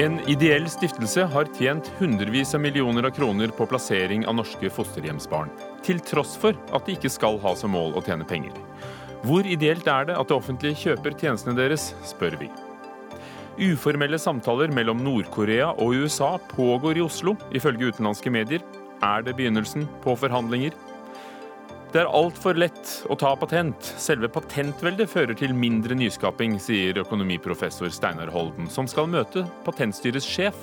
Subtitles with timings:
[0.00, 5.50] En ideell stiftelse har tjent hundrevis av millioner av kroner på plassering av norske fosterhjemsbarn,
[5.84, 8.54] til tross for at de ikke skal ha som mål å tjene penger.
[9.26, 12.48] Hvor ideelt er det at det offentlige kjøper tjenestene deres, spør vi.
[13.60, 18.64] Uformelle samtaler mellom Nord-Korea og USA pågår i Oslo, ifølge utenlandske medier.
[19.04, 20.72] Er det begynnelsen på forhandlinger?
[21.90, 23.88] Det er altfor lett å ta patent.
[23.98, 30.54] Selve patentveldet fører til mindre nyskaping, sier økonomiprofessor Steinar Holden, som skal møte Patentstyrets sjef.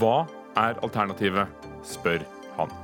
[0.00, 0.24] Hva
[0.58, 1.46] er alternativet,
[1.86, 2.26] spør
[2.56, 2.74] han.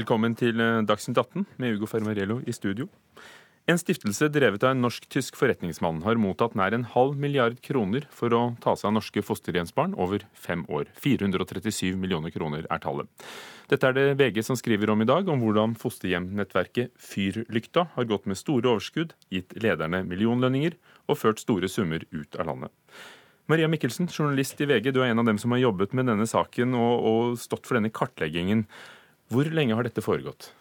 [0.00, 2.88] Velkommen til Dagsnytt 18 med Ugo Fermarello i studio.
[3.70, 8.34] En stiftelse drevet av en norsk-tysk forretningsmann har mottatt nær en halv milliard kroner for
[8.34, 10.88] å ta seg av norske fosterhjemsbarn over fem år.
[10.98, 13.06] 437 millioner kroner er tallet.
[13.70, 18.26] Dette er det VG som skriver om i dag, om hvordan fosterhjemnettverket Fyrlykta har gått
[18.26, 20.74] med store overskudd, gitt lederne millionlønninger
[21.06, 22.74] og ført store summer ut av landet.
[23.50, 26.26] Maria Mikkelsen, journalist i VG, du er en av dem som har jobbet med denne
[26.26, 28.66] saken og, og stått for denne kartleggingen.
[29.30, 30.56] Hvor lenge har dette foregått?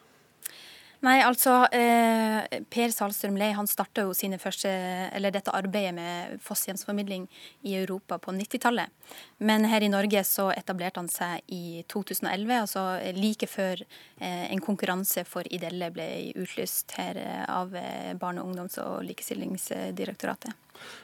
[1.00, 7.28] Nei, altså eh, Per Salstrøm Lei han starta jo dette arbeidet med fosterhjemsformidling
[7.64, 8.92] i Europa på 90-tallet.
[9.40, 12.84] Men her i Norge så etablerte han seg i 2011, altså
[13.16, 18.80] like før eh, en konkurranse for ideelle ble utlyst her eh, av eh, Barne-, ungdoms-
[18.84, 20.52] og likestillingsdirektoratet.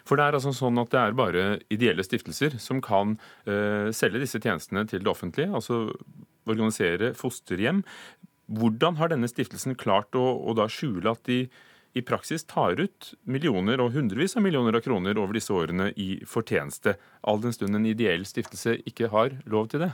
[0.04, 3.16] For det er altså sånn at det er bare ideelle stiftelser som kan
[3.48, 5.86] eh, selge disse tjenestene til det offentlige, altså
[6.50, 7.82] organisere fosterhjem.
[8.46, 11.46] Hvordan har denne stiftelsen klart å, å da skjule at de
[11.96, 16.20] i praksis tar ut millioner og hundrevis av millioner av kroner over disse årene i
[16.28, 19.94] fortjeneste, all den stund en ideell stiftelse ikke har lov til det?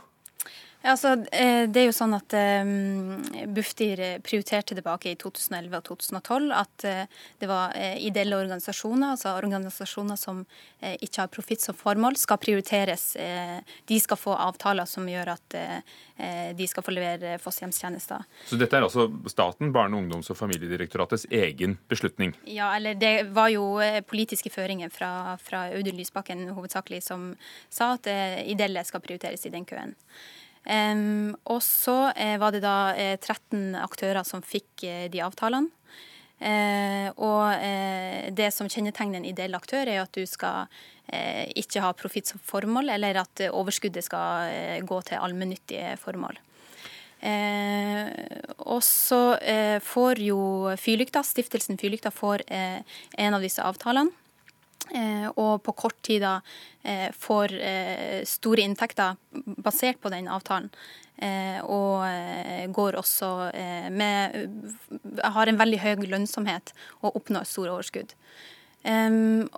[0.81, 3.19] Altså, eh, det er jo sånn at um,
[3.53, 9.35] Bufdir prioriterte tilbake i 2011 og 2012 at uh, det var uh, ideelle organisasjoner, altså
[9.37, 13.15] organisasjoner som uh, ikke har profitt som formål, skal prioriteres.
[13.87, 15.55] de skal få avtaler som gjør at
[16.57, 18.23] de skal få levere fosterhjemstjenester.
[18.49, 22.33] Så dette er altså staten, Barne-, ungdoms- og familiedirektoratets egen beslutning?
[22.49, 23.65] Ja, eller det var jo
[24.09, 27.31] politiske føringer fra, fra Audun Lysbakken hovedsakelig som
[27.69, 28.09] sa at
[28.45, 29.95] ideelle skal prioriteres i den køen.
[30.69, 35.71] Og så uh, var det da uh, eh, 13 aktører som fikk uh, de avtalene.
[37.21, 40.65] og det som kjennetegner en ideell aktør, er at du skal
[41.53, 46.39] ikke ha profitt som formål, eller at overskuddet skal gå til allmennyttige formål.
[48.57, 49.37] og så
[49.85, 54.09] får jo Fyrlykta, stiftelsen Fyrlykta får en av disse avtalene.
[54.89, 56.37] Eh, og på kort tid da
[56.83, 59.15] eh, får eh, store inntekter
[59.61, 60.71] basert på den avtalen.
[61.21, 63.27] Og går også
[63.93, 64.37] med
[65.21, 66.71] Har en veldig høy lønnsomhet
[67.03, 68.15] og oppnår store overskudd.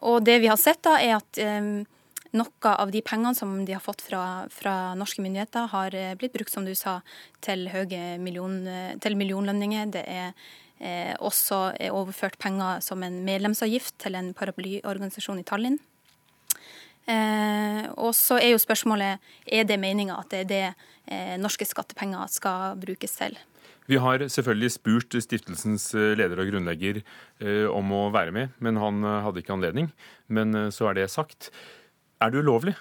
[0.04, 1.40] Og det vi har sett, da, er at
[2.36, 6.52] noe av de pengene som de har fått fra, fra norske myndigheter, har blitt brukt,
[6.52, 6.98] som du sa,
[7.40, 7.70] til,
[8.20, 8.60] million,
[9.00, 9.96] til millionlønninger.
[9.96, 10.36] Det er
[11.24, 15.78] også er overført penger som en medlemsavgift til en paraplyorganisasjon i Tallinn.
[17.04, 20.68] Eh, og så er jo spørsmålet er det meninga at det er det
[21.12, 23.36] eh, norske skattepenger skal brukes til.
[23.92, 28.80] Vi har selvfølgelig spurt stiftelsens eh, leder og grunnlegger eh, om å være med, men
[28.80, 29.92] han eh, hadde ikke anledning.
[30.32, 31.52] Men så er det sagt.
[32.24, 32.78] Er det ulovlig?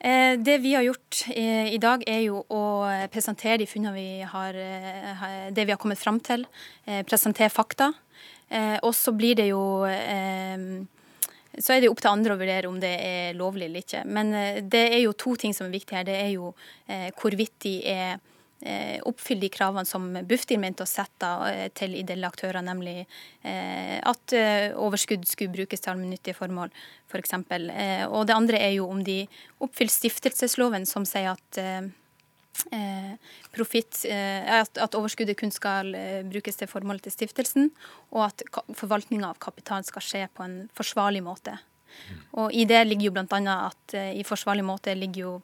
[0.00, 2.62] Eh, det vi har gjort eh, i dag, er jo å
[3.10, 6.46] presentere de funnene vi har, eh, det vi har kommet fram til.
[7.08, 7.92] Presentere fakta.
[8.82, 9.60] Og så blir det jo
[11.58, 14.00] så er det opp til andre å vurdere om det er lovlig eller ikke.
[14.08, 14.30] Men
[14.72, 16.06] det er jo to ting som er viktig her.
[16.08, 16.54] Det er jo
[17.20, 18.22] hvorvidt de er
[19.06, 23.04] oppfylle de kravene som Bufdir mente å sette eh, til ideelle aktører, nemlig
[23.46, 24.34] eh, at
[24.74, 26.72] overskudd skulle brukes til allmennyttige formål,
[27.06, 27.36] f.eks.
[27.46, 27.70] For
[28.10, 29.20] og det andre er jo om de
[29.62, 31.62] oppfyller stiftelsesloven, som sier at
[33.54, 35.92] Profit, at, at, overskuddet kun skal
[36.26, 37.68] brukes til formålet til stiftelsen,
[38.10, 38.42] og at
[38.74, 41.54] forvaltninga av kapital skal skje på en forsvarlig måte.
[42.34, 43.54] Og I det ligger jo bl.a.
[43.68, 45.36] at i forsvarlig måte ligger jo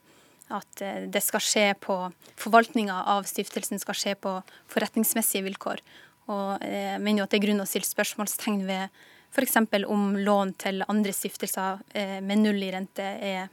[0.53, 1.97] at eh, det skal skje på
[2.39, 4.37] Forvaltninga av stiftelsen skal skje på
[4.71, 5.83] forretningsmessige vilkår.
[6.31, 9.03] Og eh, jeg mener jo at det er grunn å stille spørsmålstegn ved
[9.35, 9.57] f.eks.
[9.91, 13.47] om lån til andre stiftelser eh, med null i rente er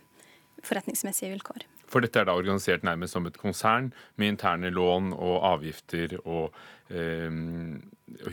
[0.63, 1.67] forretningsmessige vilkår.
[1.93, 6.55] For dette er da organisert nærmest som et konsern med interne lån og avgifter og
[6.89, 7.29] eh,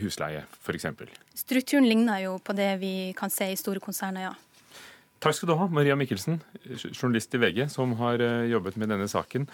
[0.00, 0.86] husleie, f.eks.?
[1.42, 4.36] Strukturen ligner jo på det vi kan se i store konserner, ja.
[5.20, 6.38] Takk skal du ha, Maria Mikkelsen,
[6.94, 9.44] journalist i VG, som har eh, jobbet med denne saken.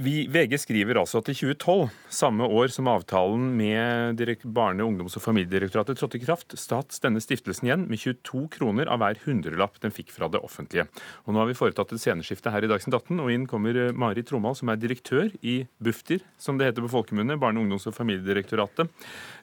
[0.00, 5.24] Vi, VG skriver altså at i 2012, samme år som avtalen med Barne-, ungdoms- og
[5.26, 9.92] familiedirektoratet trådte i kraft, stat denne stiftelsen igjen med 22 kroner av hver hundrelapp den
[9.92, 10.86] fikk fra det offentlige.
[11.26, 13.92] Og Nå har vi foretatt et sceneskifte her i Dagsnytt 18, og inn kommer eh,
[13.92, 17.98] Mari Tromal, som er direktør i Bufdir, som det heter på folkemunne, Barne-, ungdoms- og
[17.98, 18.88] familiedirektoratet,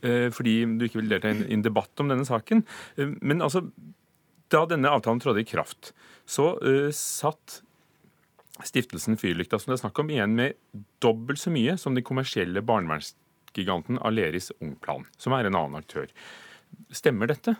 [0.01, 2.65] eh, fordi du ikke vil delta i en debatt om denne saken.
[2.97, 3.67] Eh, men altså,
[4.49, 5.93] da denne avtalen trådte i kraft,
[6.27, 6.55] så
[6.95, 7.61] satt
[8.65, 10.57] stiftelsen Fyrlykta som det er snakk om, igjen med
[11.03, 16.09] dobbelt så mye som den kommersielle barnevernsgiganten Aleris Ungplan, som er en annen aktør.
[16.95, 17.57] Stemmer dette?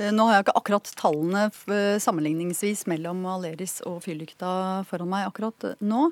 [0.00, 4.52] Eh, nå har jeg ikke akkurat tallene eh, sammenligningsvis mellom Aleris og Fyrlykta
[4.88, 6.08] foran meg akkurat eh, nå.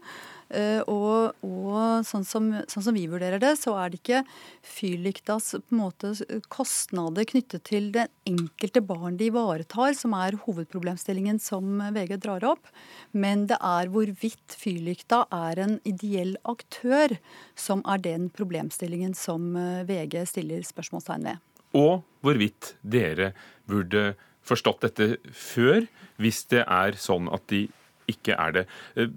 [0.51, 4.25] Og, og sånn, som, sånn, som, vi vurderer det, så er det ikke
[4.67, 6.11] Fyrlyktas måte,
[6.51, 12.67] kostnader knyttet til det enkelte barn de ivaretar, som er hovedproblemstillingen som VG drar opp.
[13.15, 17.15] Men det er hvorvidt Fyrlykta er en ideell aktør
[17.55, 19.53] som er den problemstillingen som
[19.87, 23.33] VG stiller spørsmålstegn ved og hvorvidt dere
[23.71, 24.15] burde
[24.47, 25.87] forstått dette før,
[26.21, 27.67] hvis det er sånn at de
[28.11, 28.65] ikke er det.
[28.99, 29.13] Eh,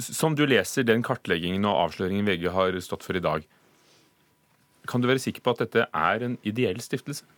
[0.00, 3.44] som du leser den kartleggingen og avsløringen VG har stått for i dag,
[4.88, 7.28] kan du være sikker på at dette er en ideell stiftelse?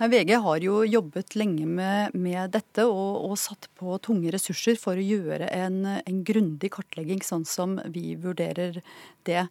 [0.00, 4.78] Nei, VG har jo jobbet lenge med, med dette og, og, satt på tunge ressurser
[4.80, 8.80] for å gjøre en, en grundig kartlegging, sånn som vi vurderer
[9.28, 9.44] det.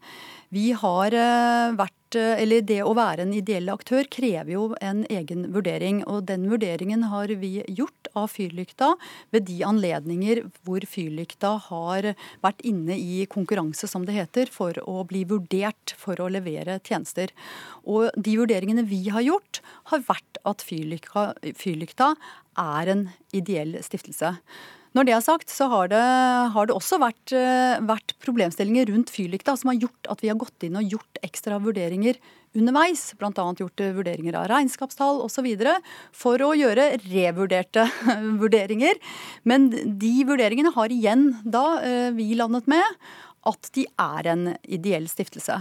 [0.52, 5.48] Vi har eh, vært eller Det å være en ideell aktør krever jo en egen
[5.54, 6.04] vurdering.
[6.08, 8.96] og Den vurderingen har vi gjort av Fyrlykta
[9.32, 12.12] ved de anledninger hvor Fyrlykta har
[12.44, 17.32] vært inne i konkurranse, som det heter, for å bli vurdert for å levere tjenester.
[17.86, 19.62] Og De vurderingene vi har gjort,
[19.94, 22.14] har vært at Fyrlykta, Fyrlykta
[22.60, 24.36] er en ideell stiftelse.
[24.92, 26.02] Når det er sagt, så har det,
[26.52, 30.40] har det også vært, eh, vært, problemstillinger rundt fyrlykta som har gjort at vi har
[30.40, 32.20] gått inn og gjort ekstra vurderinger
[32.60, 33.14] underveis.
[33.16, 33.32] Bl.a.
[33.32, 35.48] gjort eh, vurderinger av regnskapstall osv.
[36.12, 37.88] for å gjøre revurderte
[38.42, 39.00] vurderinger.
[39.48, 42.84] Men de vurderingene har igjen da eh, vi landet med
[43.48, 45.56] at de er en ideell stiftelse.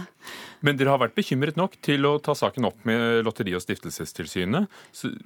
[0.61, 4.69] Men dere har vært bekymret nok til å ta saken opp med Lotteri- og stiftelsestilsynet,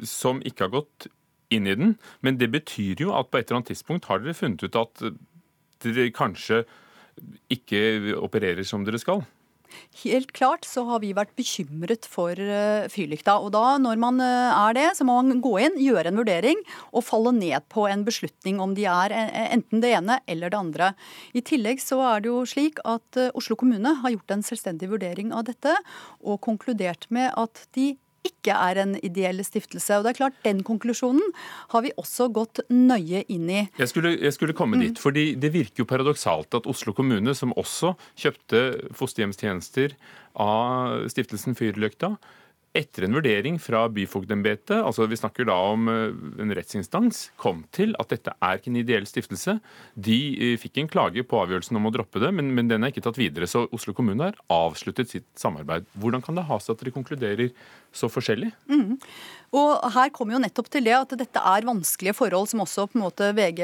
[0.07, 1.10] som ikke har gått
[1.53, 1.95] inn i den.
[2.25, 5.06] Men det betyr jo at på et eller annet tidspunkt har dere funnet ut at
[5.86, 6.63] dere kanskje
[7.53, 9.24] ikke opererer som dere skal?
[10.03, 13.38] Helt klart så har vi vært bekymret for uh, fyrlykta.
[13.44, 16.62] Og da, når man uh, er det, så må man gå inn, gjøre en vurdering
[16.92, 20.92] og falle ned på en beslutning om de er enten det ene eller det andre.
[21.36, 25.33] I tillegg så er det jo slik at Oslo kommune har gjort en selvstendig vurdering
[25.36, 25.75] av dette
[26.24, 27.94] og konkludert med at de
[28.25, 29.98] ikke er en ideell stiftelse.
[29.98, 31.24] Og det er klart, Den konklusjonen
[31.74, 33.62] har vi også gått nøye inn i.
[33.80, 34.86] Jeg skulle, jeg skulle komme mm.
[34.86, 39.95] dit, fordi Det virker jo paradoksalt at Oslo kommune, som også kjøpte fosterhjemstjenester
[40.36, 42.16] av stiftelsen Fyrlykta,
[42.75, 47.95] etter en vurdering fra byfogdembetet, altså vi snakker da om eh, en rettsinstans, kom til
[48.01, 49.57] at dette er ikke en ideell stiftelse.
[49.95, 52.92] De eh, fikk en klage på avgjørelsen om å droppe det, men, men den er
[52.92, 53.48] ikke tatt videre.
[53.50, 55.88] Så Oslo kommune har avsluttet sitt samarbeid.
[55.95, 57.54] Hvordan kan det ha seg at dere konkluderer
[57.95, 58.51] så forskjellig?
[58.69, 58.97] Mm.
[59.56, 62.97] Og her kommer jo nettopp til det at dette er vanskelige forhold, som også på
[62.97, 63.62] en måte VG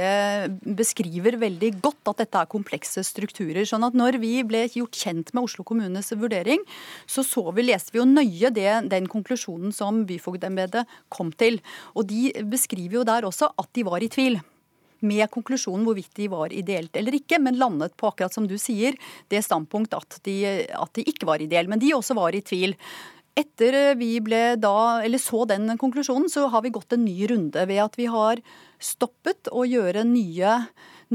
[0.78, 3.66] beskriver veldig godt, at dette er komplekse strukturer.
[3.68, 6.64] Sånn at når vi ble gjort kjent med Oslo kommunes vurdering,
[7.04, 11.60] så, så vi, leste vi jo nøye det, den konklusjonen som byfogdembetet kom til.
[11.98, 14.40] Og de beskriver jo der også at de var i tvil
[15.02, 18.98] med konklusjonen hvorvidt de var ideelt eller ikke, men landet på, akkurat som du sier,
[19.34, 20.36] det standpunkt at de,
[20.78, 21.72] at de ikke var ideelle.
[21.72, 22.78] Men de også var i tvil.
[23.38, 27.16] Etter eh, vi ble da, eller så den konklusjonen, så har vi gått en ny
[27.32, 28.42] runde ved at vi har
[28.82, 30.56] stoppet å gjøre nye,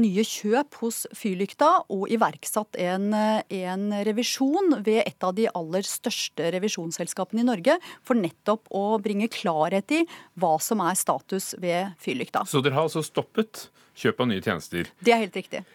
[0.01, 6.51] nye kjøp hos Fyrlykta og iverksatt en, en, revisjon ved et av de aller største
[6.55, 10.03] revisjonsselskapene i Norge, for nettopp å bringe klarhet i
[10.39, 12.47] hva som er status ved Fyrlykta.
[12.49, 14.89] Så dere har altså stoppet kjøp av nye tjenester?
[15.03, 15.65] Det er helt riktig.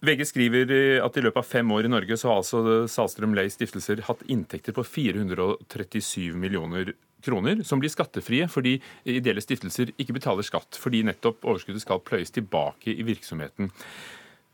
[0.00, 0.70] VG skriver
[1.04, 4.22] at i løpet av fem år i Norge så har altså Salstrøm Leis stiftelser hatt
[4.32, 11.02] inntekter på 437 millioner kroner, som blir skattefrie fordi ideelle stiftelser ikke betaler skatt, fordi
[11.04, 13.68] nettopp overskuddet skal pløyes tilbake i virksomheten.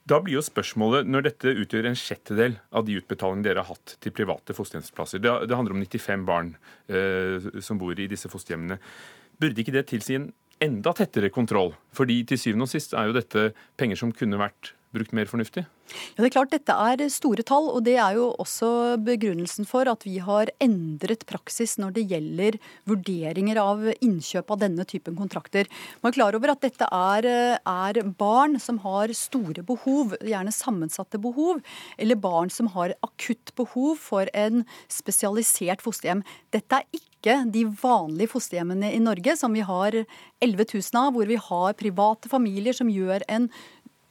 [0.06, 3.96] Da blir jo spørsmålet, når dette utgjør en sjettedel av de utbetalingene dere har hatt
[4.02, 6.52] til private fosterhjemsplasser, det, handler om 95 barn
[6.86, 8.78] eh, som bor i disse fosterhjemmene,
[9.42, 10.28] burde ikke det tilsi en
[10.62, 11.74] enda tettere kontroll?
[11.94, 13.48] Fordi til syvende og sist er jo dette
[13.78, 15.66] penger som kunne vært brukt mer fornuftig?
[16.16, 19.88] Ja, det er klart Dette er store tall, og det er jo også begrunnelsen for
[19.90, 25.70] at vi har endret praksis når det gjelder vurderinger av innkjøp av denne typen kontrakter.
[26.02, 31.20] Man er klar over at dette er, er barn som har store behov, gjerne sammensatte
[31.22, 31.62] behov,
[31.98, 36.24] eller barn som har akutt behov for en spesialisert fosterhjem.
[36.54, 39.96] Dette er ikke de vanlige fosterhjemmene i Norge, som vi har
[40.42, 43.50] 11 000 av, hvor vi har private familier som gjør en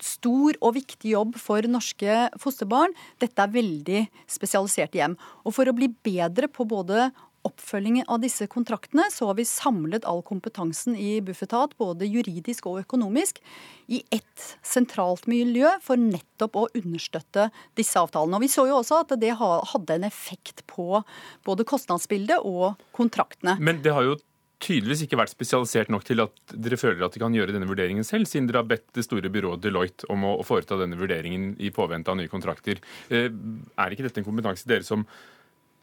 [0.03, 2.95] stor og viktig jobb for norske fosterbarn.
[3.21, 5.15] Dette er veldig spesialiserte hjem.
[5.45, 7.09] Og for å bli bedre på både
[7.45, 12.81] oppfølgingen av disse kontraktene, så har vi samlet all kompetansen i Bufetat, både juridisk og
[12.81, 13.41] økonomisk,
[13.85, 18.39] i ett sentralt miljø for nettopp å understøtte disse avtalene.
[18.39, 21.03] Og Vi så jo også at det hadde en effekt på
[21.45, 23.59] både kostnadsbildet og kontraktene.
[23.61, 24.17] Men det har jo
[24.63, 28.07] tydeligvis ikke vært spesialisert nok til at dere føler at de kan gjøre denne vurderingen
[28.07, 31.71] selv, siden dere har bedt det store byrået Deloitte om å foreta denne vurderingen i
[31.75, 32.81] påvente av nye kontrakter.
[33.09, 35.05] Eh, er ikke dette en kompetanse dere som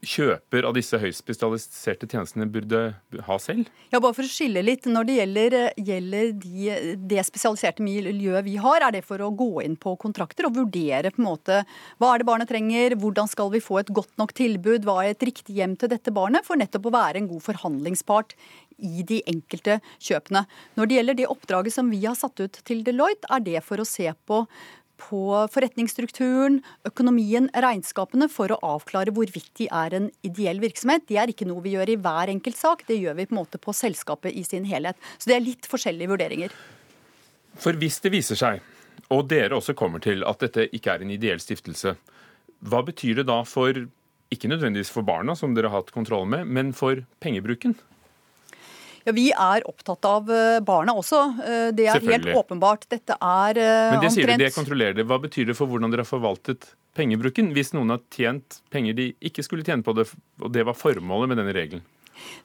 [0.02, 2.80] kjøper av disse høyst spesialiserte tjenestene burde
[3.26, 3.68] ha selv?
[3.92, 4.88] Ja, bare for å skille litt.
[4.90, 9.62] Når det gjelder, gjelder de, det spesialiserte miljøet vi har, er det for å gå
[9.62, 11.60] inn på kontrakter og vurdere på en måte
[12.02, 15.14] hva er det barnet trenger, hvordan skal vi få et godt nok tilbud, hva er
[15.14, 18.36] et riktig hjem til dette barnet, for nettopp å være en god forhandlingspart
[18.82, 20.44] i de enkelte kjøpene.
[20.78, 23.78] Når det gjelder det oppdraget som vi har satt ut til Deloitte, er det for
[23.78, 24.42] å se på
[25.02, 31.06] på forretningsstrukturen, økonomien, regnskapene for å avklare hvorvidt de er en ideell virksomhet.
[31.08, 33.40] Det er ikke noe vi gjør i hver enkelt sak, det gjør vi på en
[33.42, 34.98] måte på selskapet i sin helhet.
[35.18, 36.54] Så det er litt forskjellige vurderinger.
[37.60, 38.62] For hvis det viser seg,
[39.12, 41.96] og dere også kommer til, at dette ikke er en ideell stiftelse,
[42.62, 43.76] hva betyr det da for,
[44.32, 47.76] ikke nødvendigvis for barna, som dere har hatt kontroll med, men for pengebruken?
[49.06, 51.22] Ja, Vi er opptatt av eh, barna også.
[51.42, 52.86] Eh, det er helt åpenbart.
[52.92, 55.06] Dette er omtrent Men det sier dere, det kontrollerer det.
[55.10, 59.10] Hva betyr det for hvordan dere har forvaltet pengebruken, hvis noen har tjent penger de
[59.24, 60.06] ikke skulle tjene på det,
[60.42, 61.84] og det var formålet med denne regelen?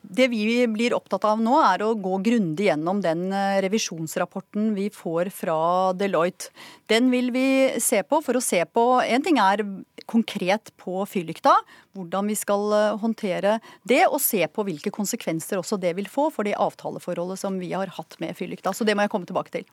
[0.02, 4.90] Det vi blir opptatt av nå, er å gå grundig gjennom den eh, revisjonsrapporten vi
[4.94, 5.58] får fra
[5.98, 6.52] Deloitte.
[6.88, 7.48] Den vil vi
[7.84, 9.64] se på for å se på En ting er
[10.08, 11.54] konkret på fyrlykta,
[11.98, 13.58] hvordan vi skal eh, håndtere
[13.88, 17.74] det, og se på hvilke konsekvenser også det vil få for det avtaleforholdet som vi
[17.76, 18.74] har hatt med fyrlykta.
[18.74, 19.68] Så det må jeg komme tilbake til.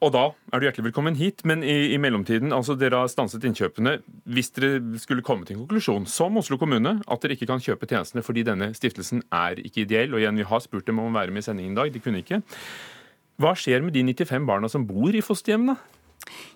[0.00, 3.44] Og da er du hjertelig velkommen hit, men i, i, mellomtiden, altså dere har stanset
[3.44, 3.98] innkjøpene.
[4.32, 7.88] Hvis dere skulle komme til en konklusjon, som Oslo kommune, at dere ikke kan kjøpe
[7.90, 11.18] tjenestene fordi denne stiftelsen er ikke ideell, og igjen, vi har spurt dem om å
[11.18, 12.40] være med i sendingen i dag, de kunne ikke.
[13.40, 15.76] Hva skjer med de 95 barna som bor i fosterhjemmene?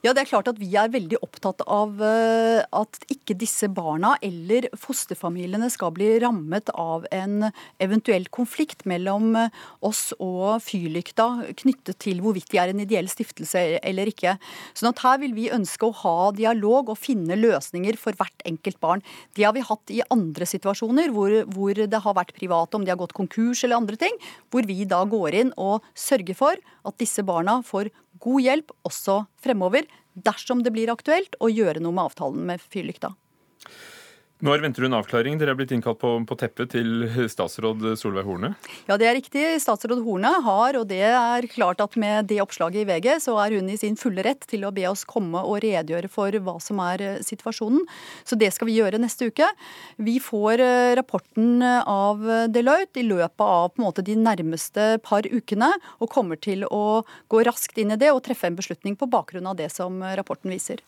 [0.05, 4.15] Ja, det er klart at Vi er veldig opptatt av eh, at ikke disse barna
[4.25, 7.49] eller fosterfamiliene skal bli rammet av en
[7.83, 11.29] eventuell konflikt mellom eh, oss og Fyrlykta
[11.63, 14.37] knyttet til hvorvidt de er en ideell stiftelse eller ikke.
[14.77, 18.81] Sånn at Her vil vi ønske å ha dialog og finne løsninger for hvert enkelt
[18.85, 19.05] barn.
[19.35, 22.93] Det har vi hatt i andre situasjoner hvor, hvor det har vært private, om de
[22.93, 24.17] har gått konkurs eller andre ting,
[24.53, 27.91] hvor vi da går inn og sørger for at disse barna får
[28.25, 33.13] god hjelp også fremover, dersom det blir aktuelt å gjøre noe med avtalen med fyrlykta.
[34.43, 35.37] Når venter du en avklaring?
[35.39, 38.49] Dere er blitt innkalt på, på, teppet til statsråd Solveig Horne?
[38.89, 39.45] Ja, det er riktig.
[39.63, 43.55] Statsråd Horne har, og det er klart at med det oppslaget i VG, så er
[43.55, 46.83] hun i sin fulle rett til å be oss komme og redegjøre for hva som
[46.83, 47.85] er eh, situasjonen.
[48.27, 49.47] Så det skal vi gjøre neste uke.
[50.03, 55.31] Vi får eh, rapporten av Deloitte i løpet av på en måte, de nærmeste par
[55.31, 55.71] ukene,
[56.03, 59.47] og kommer til å gå raskt inn i det og treffe en beslutning på bakgrunn
[59.55, 60.83] av det som rapporten viser.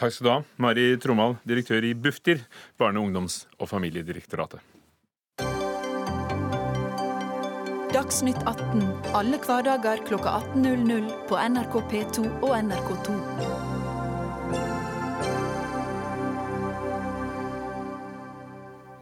[0.00, 2.38] Takk skal du ha, Mari Tromal, direktør i Bufdir,
[2.80, 4.62] Barne-, ungdoms- og familiedirektoratet.
[7.92, 8.80] Dagsnytt 18
[9.18, 13.18] alle hverdager kl 18.00 på NRK P2 og NRK2.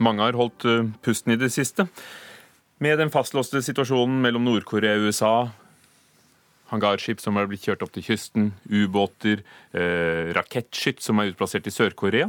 [0.02, 1.86] Mange har holdt eh, pusten i det siste.
[2.82, 5.34] Med den fastlåste situasjonen mellom Nord-Korea og USA
[6.72, 11.74] hangarskip som er blitt kjørt opp til kysten, ubåter, eh, rakettskytt som er utplassert i
[11.74, 12.28] Sør-Korea.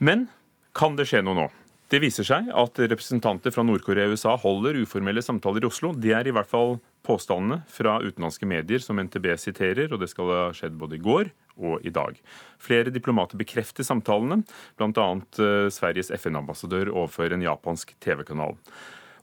[0.00, 0.28] Men
[0.74, 1.48] kan det skje noe nå?
[1.88, 5.94] Det viser seg at representanter fra Nord-Korea og USA holder uformelle samtaler i Oslo.
[5.96, 6.76] Det er i hvert fall
[7.08, 11.30] påstandene fra utenlandske medier som NTB siterer, og det skal ha skjedd både i går
[11.64, 12.18] og i dag.
[12.60, 14.42] Flere diplomater bekrefter samtalene,
[14.76, 15.08] bl.a.
[15.40, 18.58] Eh, Sveriges FN-ambassadør overfor en japansk TV-kanal.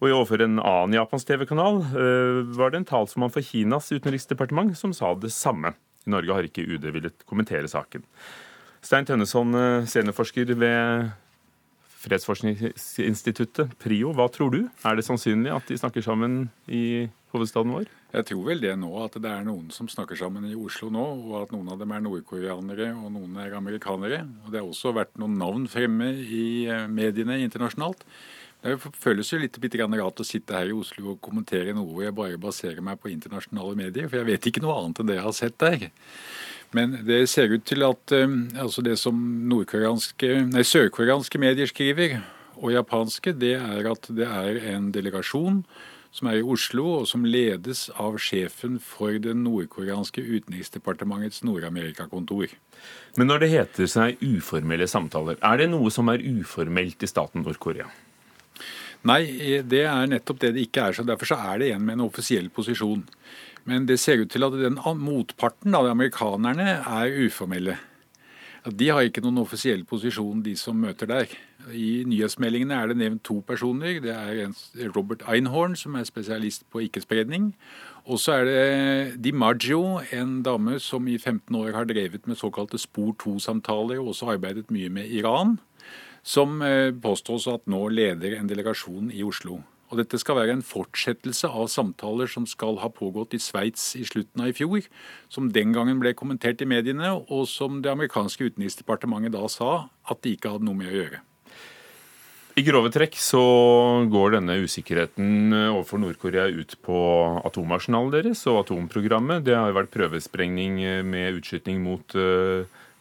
[0.02, 4.76] Og i overfor en annen japansk TV-kanal eh, var det en talsmann for Kinas utenriksdepartement
[4.78, 5.76] som sa det samme.
[6.06, 8.04] I Norge har ikke UD villet kommentere saken.
[8.86, 11.14] Stein Tønneson, eh, seniorforsker ved
[12.06, 14.12] Fredsforskningsinstituttet, PRIO.
[14.14, 14.60] Hva tror du?
[14.86, 17.88] Er det sannsynlig at de snakker sammen i hovedstaden vår?
[18.16, 21.04] Jeg tror vel det nå, at det er noen som snakker sammen i Oslo nå,
[21.26, 24.22] og at noen av dem er nordkoreanere og noen er amerikanere.
[24.46, 28.06] Og Det har også vært noen navn fremme i eh, mediene internasjonalt.
[28.66, 32.16] Det føles jo litt rart å sitte her i Oslo og kommentere noe hvor jeg
[32.18, 35.28] bare baserer meg på internasjonale medier, for jeg vet ikke noe annet enn det jeg
[35.28, 35.92] har sett der.
[36.74, 38.26] Men det ser ut til at eh,
[38.58, 39.20] altså det som
[39.54, 42.18] sørkoreanske medier skriver,
[42.56, 45.62] og japanske, det er at det er en delegasjon
[46.16, 52.56] som er i Oslo, og som ledes av sjefen for det nordkoreanske utenriksdepartementets Nord-Amerika-kontor.
[53.20, 57.44] Men når det heter seg uformelle samtaler, er det noe som er uformelt i staten
[57.44, 57.92] Nord-Korea?
[59.06, 60.96] Nei, det er nettopp det det ikke er.
[60.98, 63.04] så Derfor så er det en med en offisiell posisjon.
[63.66, 67.78] Men det ser ut til at den motparten, av amerikanerne, er uformelle.
[68.66, 71.34] De har ikke noen offisiell posisjon, de som møter der.
[71.70, 74.00] I nyhetsmeldingene er det nevnt to personer.
[74.02, 77.52] Det er Robert Einhorn, som er spesialist på ikke-spredning.
[78.10, 82.38] Og så er det Di Maggio, en dame som i 15 år har drevet med
[82.38, 85.60] såkalte spor 2-samtaler, og også arbeidet mye med Iran,
[86.26, 89.62] som eh, påstås at nå leder en delegasjon i Oslo.
[89.94, 94.02] Og Dette skal være en fortsettelse av samtaler som skal ha pågått i Sveits i
[94.08, 94.88] slutten av i fjor,
[95.30, 99.72] som den gangen ble kommentert i mediene, og som det amerikanske utenriksdepartementet da sa
[100.10, 101.22] at de ikke hadde noe med å gjøre.
[102.56, 103.44] I grove trekk så
[104.10, 107.00] går denne usikkerheten overfor Nord-Korea ut på
[107.46, 109.44] atomarsenalet deres og atomprogrammet.
[109.44, 112.16] Det har jo vært prøvesprengning med utskyting mot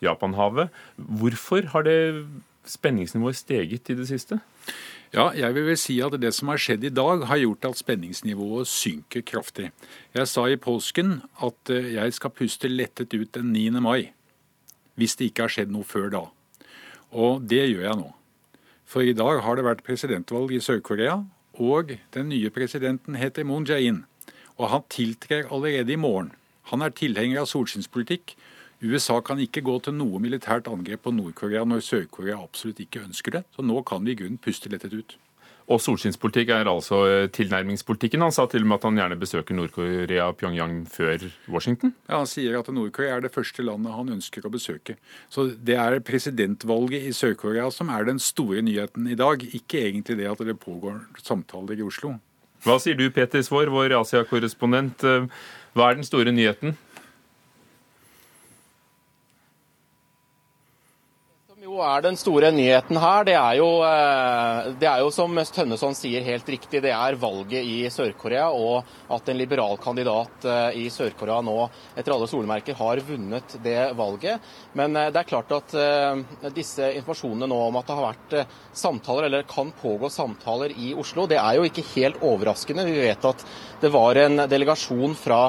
[0.03, 0.75] Japanhavet.
[0.99, 2.01] Hvorfor har det
[2.71, 4.41] spenningsnivået steget i det siste?
[5.15, 7.79] Ja, jeg vil vel si at Det som har skjedd i dag, har gjort at
[7.79, 9.71] spenningsnivået synker kraftig.
[10.15, 13.71] Jeg sa i påsken at eh, jeg skal puste lettet ut den 9.
[13.81, 14.13] mai.
[14.97, 16.25] Hvis det ikke har skjedd noe før da.
[17.13, 18.11] Og det gjør jeg nå.
[18.85, 23.67] For i dag har det vært presidentvalg i Sør-Korea, og den nye presidenten heter Moon
[23.67, 24.05] Jae-in.
[24.59, 26.33] Og han tiltrer allerede i morgen.
[26.71, 28.35] Han er tilhenger av solskinnspolitikk
[28.85, 33.39] USA kan ikke gå til noe militært angrep på Nord-Korea når Sør-Korea absolutt ikke ønsker
[33.39, 33.45] det.
[33.57, 35.17] Så nå kan vi i grunnen puste lettet ut.
[35.65, 38.21] Og solskinnspolitikk er altså eh, tilnærmingspolitikken.
[38.21, 41.95] Han sa til og med at han gjerne besøker Nord-Korea og Pyongyang før Washington?
[42.05, 44.99] Ja, Han sier at Nord-Korea er det første landet han ønsker å besøke.
[45.33, 50.21] Så det er presidentvalget i Sør-Korea som er den store nyheten i dag, ikke egentlig
[50.21, 52.19] det at det pågår samtaler i Oslo.
[52.65, 55.01] Hva sier du, Peter Svaar, vår Asia-korrespondent.
[55.09, 55.31] Eh,
[55.73, 56.77] hva er den store nyheten?
[61.83, 66.23] Er den store nyheten her, det er jo, eh, det er jo som Tønneson sier
[66.27, 71.41] helt riktig, det er valget i Sør-Korea, og at en liberal kandidat eh, i Sør-Korea
[71.43, 71.57] nå
[71.97, 74.45] etter alle solmerker har vunnet det valget.
[74.79, 75.75] Men eh, det er klart at
[76.55, 81.27] disse informasjonene nå om at det har vært samtaler, eller kan pågå samtaler i Oslo,
[81.31, 82.87] det er jo ikke helt overraskende.
[82.87, 83.47] Vi vet at
[83.81, 85.41] det var en delegasjon fra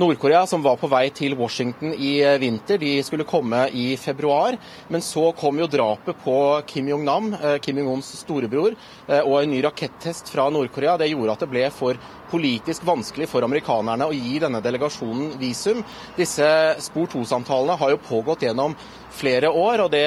[0.00, 2.78] Nord-Korea som var på vei til Washington i vinter.
[2.80, 4.56] De skulle komme i februar,
[4.88, 6.36] men så kom jo drapet på
[6.68, 8.76] Kim Jong-nam, eh, Kim Jong-uns storebror,
[9.08, 11.98] eh, og en ny rakettest fra Nord-Korea, det gjorde at det ble for
[12.30, 15.82] politisk vanskelig for amerikanerne å gi denne delegasjonen visum.
[16.16, 16.48] Disse
[16.80, 18.76] spor 2-samtalene har jo pågått gjennom
[19.12, 20.06] flere år, og det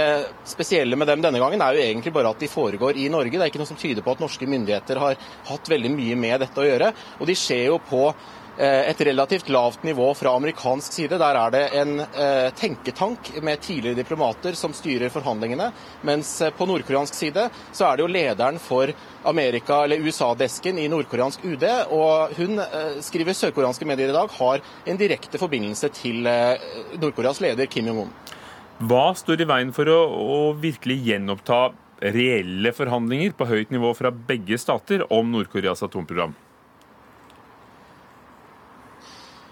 [0.49, 3.35] spesielle med dem denne gangen er jo egentlig bare at de foregår i Norge.
[3.35, 5.19] Det er ikke noe som tyder på at norske myndigheter har
[5.51, 6.91] hatt veldig mye med dette å gjøre.
[7.19, 8.07] Og de skjer jo på
[8.63, 11.17] et relativt lavt nivå fra amerikansk side.
[11.19, 15.71] Der er det en eh, tenketank med tidligere diplomater som styrer forhandlingene.
[16.07, 18.91] Mens eh, på nordkoreansk side så er det jo lederen for
[19.25, 21.65] Amerika- eller USA-desken i nordkoreansk UD.
[21.95, 22.61] Og hun,
[23.03, 26.23] skriver sørkoreanske medier i dag, har en direkte forbindelse til
[27.01, 28.13] Nord-Koreas leder Kim Jong-un.
[28.85, 31.59] Hva står i veien for å, å virkelig gjenoppta
[32.15, 36.35] reelle forhandlinger på høyt nivå fra begge stater om Nord-Koreas atomprogram?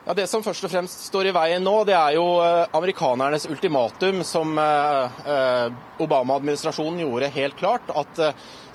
[0.06, 3.46] Ja, Det som først og fremst står i veien nå, det er jo eh, amerikanernes
[3.48, 7.88] ultimatum, som eh, eh, Obama-administrasjonen gjorde helt klart.
[7.96, 8.20] At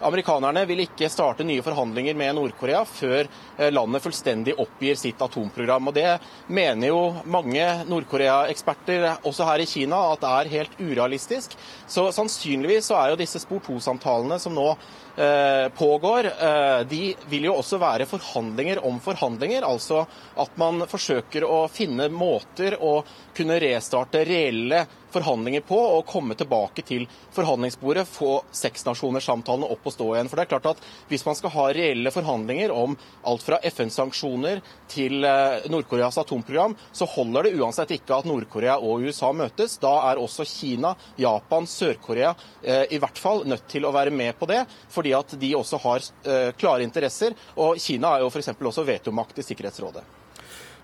[0.06, 3.28] amerikanerne vil ikke starte nye forhandlinger med Nord-Korea før
[3.72, 5.90] landet fullstendig oppgir sitt atomprogram.
[5.90, 11.56] Og Det mener jo mange Nord-Korea-eksperter, også her i Kina, at det er helt urealistisk.
[11.86, 14.70] Så sannsynligvis så er jo disse spor 2-samtalene som nå
[15.18, 19.64] Eh, pågår, eh, de vil jo også være forhandlinger om forhandlinger.
[19.66, 20.04] Altså
[20.38, 23.00] at man forsøker å finne måter å
[23.38, 30.08] kunne restarte reelle forhandlinger på og komme tilbake til forhandlingsbordet, få seksnasjonerssamtalene opp og stå
[30.14, 30.28] igjen.
[30.28, 34.60] For det er klart at Hvis man skal ha reelle forhandlinger om alt fra FN-sanksjoner
[34.90, 39.78] til eh, Nord-Koreas atomprogram, så holder det uansett ikke at Nord-Korea og USA møtes.
[39.80, 44.36] Da er også Kina, Japan, Sør-Korea eh, i hvert fall nødt til å være med
[44.38, 47.36] på det, fordi at de også har eh, klare interesser.
[47.56, 48.52] Og Kina er jo f.eks.
[48.58, 50.17] også vetomakt i Sikkerhetsrådet.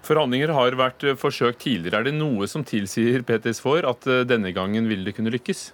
[0.05, 2.03] Forhandlinger har vært eh, forsøkt tidligere.
[2.03, 5.67] Er det noe som tilsier PTS for at eh, denne gangen vil det kunne lykkes?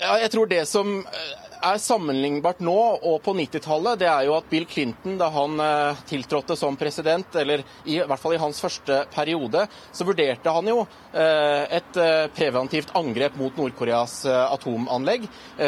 [0.00, 4.34] Ja, jeg tror det som eh, er sammenlignbart nå og på 90-tallet, det er jo
[4.36, 8.40] at Bill Clinton, da han eh, tiltrådte som president, eller i, i, hvert fall i
[8.40, 15.26] hans første periode, så vurderte han jo eh, et eh, preventivt angrep mot Nord-Koreas atomanlegg.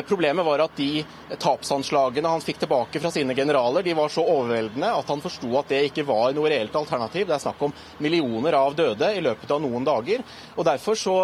[0.09, 1.03] Problemet var at de
[1.41, 5.71] tapsanslagene han fikk tilbake fra sine generaler, de var så overveldende at han forsto at
[5.73, 7.27] det ikke var noe reelt alternativ.
[7.29, 10.25] Det er snakk om millioner av døde i løpet av noen dager.
[10.57, 11.17] og Derfor så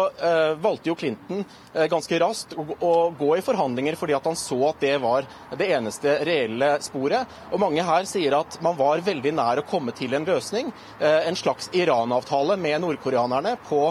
[0.61, 1.43] valgte jo Clinton
[1.89, 5.69] ganske raskt å, å gå i forhandlinger fordi at han så at det var det
[5.75, 7.29] eneste reelle sporet.
[7.53, 10.71] Og mange her sier at man var veldig nær å komme til en løsning.
[10.99, 13.83] Eh, en slags Iran-avtale med nordkoreanerne på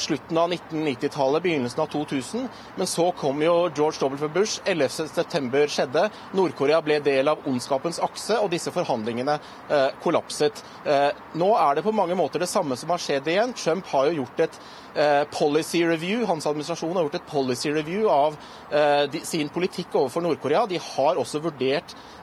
[0.00, 2.48] slutten av 1990-tallet, begynnelsen av 2000.
[2.76, 4.28] Men så kom jo George W.
[4.34, 4.60] Bush.
[4.64, 6.08] 11.9 skjedde.
[6.32, 10.64] Nord-Korea ble del av ondskapens akse, og disse forhandlingene eh, kollapset.
[10.84, 13.54] Eh, nå er det på mange måter det samme som har skjedd igjen.
[13.56, 14.60] Trump har jo gjort et
[14.94, 18.36] eh, policy review, hans administrasjon har gjort et policy review av
[18.70, 20.66] eh, sin politikk overfor Nord-Korea.
[20.66, 22.17] De har også vurdert eh,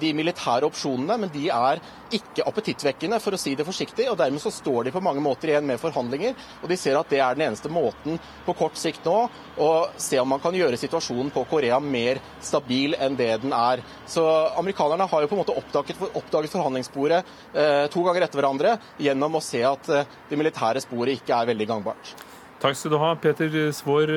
[0.00, 1.80] de militære opsjonene, men de er
[2.14, 4.06] ikke appetittvekkende, for å si det forsiktig.
[4.10, 6.34] og Dermed så står de på mange måter igjen med forhandlinger.
[6.62, 9.28] og de ser at det er den eneste måten på kort sikt nå
[9.60, 13.82] å se om man kan gjøre situasjonen på Korea mer stabil enn det den er.
[14.06, 14.24] Så
[14.58, 19.38] Amerikanerne har jo på en måte oppdaget, oppdaget forhandlingssporet eh, to ganger etter hverandre gjennom
[19.38, 22.14] å se at eh, det militære sporet ikke er veldig gangbart.
[22.60, 24.10] Takk skal du ha, Peter Svaar.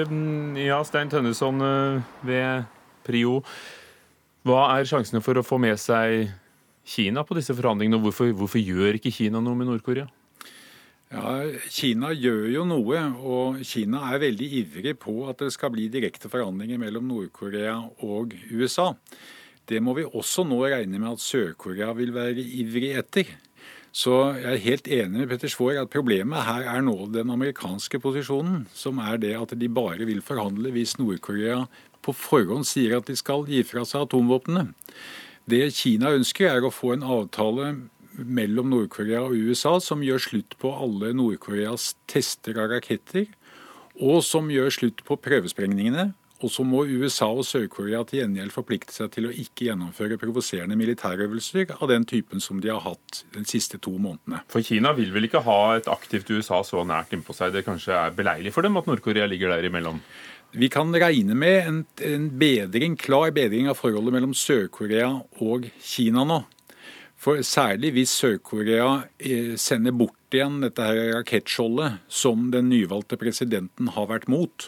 [0.59, 2.67] Ja, Stein Tønneson eh, ved
[3.07, 3.41] Prio.
[4.43, 6.33] Hva er sjansene for å få med seg
[6.83, 10.09] Kina på disse forhandlingene, og hvorfor, hvorfor gjør ikke Kina noe med Nord-Korea?
[11.13, 15.85] Ja, Kina gjør jo noe, og Kina er veldig ivrig på at det skal bli
[15.93, 18.89] direkte forhandlinger mellom Nord-Korea og USA.
[19.69, 23.31] Det må vi også nå regne med at Sør-Korea vil være ivrig etter.
[23.95, 28.01] Så jeg er helt enig med Petter Svaar at problemet her er nå den amerikanske
[28.01, 31.61] posisjonen, som er det at de bare vil forhandle hvis Nord-Korea
[32.03, 34.69] på forhånd sier at de skal gi fra seg atomvåpnene.
[35.49, 37.73] Det Kina ønsker, er å få en avtale
[38.13, 43.27] mellom Nord-Korea og USA som gjør slutt på alle Nord-Koreas tester av raketter,
[44.01, 46.11] og som gjør slutt på prøvesprengningene.
[46.43, 50.75] Og så må USA og Sør-Korea til gjengjeld forplikte seg til å ikke gjennomføre provoserende
[50.75, 54.41] militærøvelser av den typen som de har hatt de siste to månedene.
[54.51, 57.55] For Kina vil vel ikke ha et aktivt USA så nært innpå seg?
[57.55, 60.03] Det kanskje er beleilig for dem at Nord-Korea ligger der imellom?
[60.53, 65.07] Vi kan regne med en, en bedring, klar bedring av forholdet mellom Sør-Korea
[65.41, 66.43] og Kina nå.
[67.17, 73.89] For særlig hvis Sør-Korea eh, sender bort igjen dette her rakettskjoldet som den nyvalgte presidenten
[73.95, 74.67] har vært mot,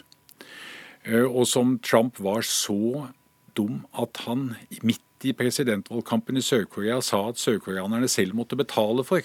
[1.06, 3.06] eh, og som Trump var så
[3.54, 9.22] dum at han midt i presidentvalgkampen i Sør-Korea sa at sørkoreanerne selv måtte betale for.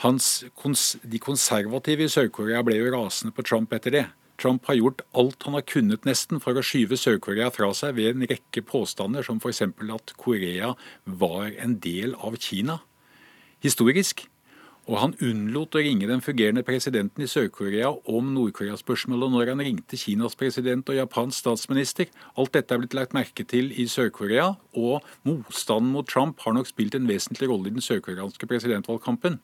[0.00, 0.46] Hans,
[1.04, 4.06] de konservative i Sør-Korea ble jo rasende på Trump etter det.
[4.38, 8.14] Trump har gjort alt han har kunnet nesten for å skyve Sør-Korea fra seg ved
[8.14, 9.64] en rekke påstander, som f.eks.
[9.66, 10.74] at Korea
[11.04, 12.78] var en del av Kina
[13.64, 14.28] historisk.
[14.88, 19.98] Og han unnlot å ringe den fungerende presidenten i Sør-Korea om Nord-Korea-spørsmålet når han ringte
[20.00, 22.08] Kinas president og Japans statsminister.
[22.40, 26.70] Alt dette er blitt lagt merke til i Sør-Korea, og motstanden mot Trump har nok
[26.70, 29.42] spilt en vesentlig rolle i den sørkoreanske presidentvalgkampen.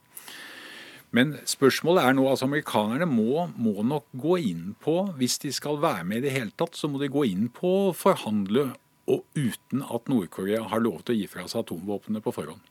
[1.15, 5.79] Men spørsmålet er nå, altså amerikanerne må, må, nok gå inn på, hvis de skal
[5.83, 8.73] være med i det hele tatt, så må de gå inn på å forhandle
[9.11, 12.63] og uten at Nord-Korea har lov til å gi fra seg atomvåpnene på forhånd.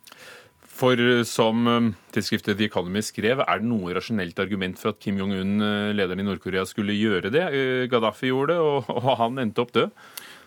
[0.73, 4.99] For eh, som tilskriftet tidsskriftet The Economist skrev, er det noe rasjonelt argument for at
[5.03, 7.45] Kim Jong-un, eh, lederen i Nord-Korea, skulle gjøre det?
[7.93, 9.93] Gaddafi gjorde det, og, han endte opp død?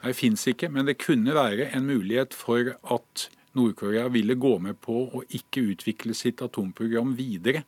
[0.02, 4.56] Nei, Det fins ikke, men det kunne være en mulighet for at Nord-Korea ville gå
[4.62, 7.64] med på å ikke utvikle sitt atomprogram videre.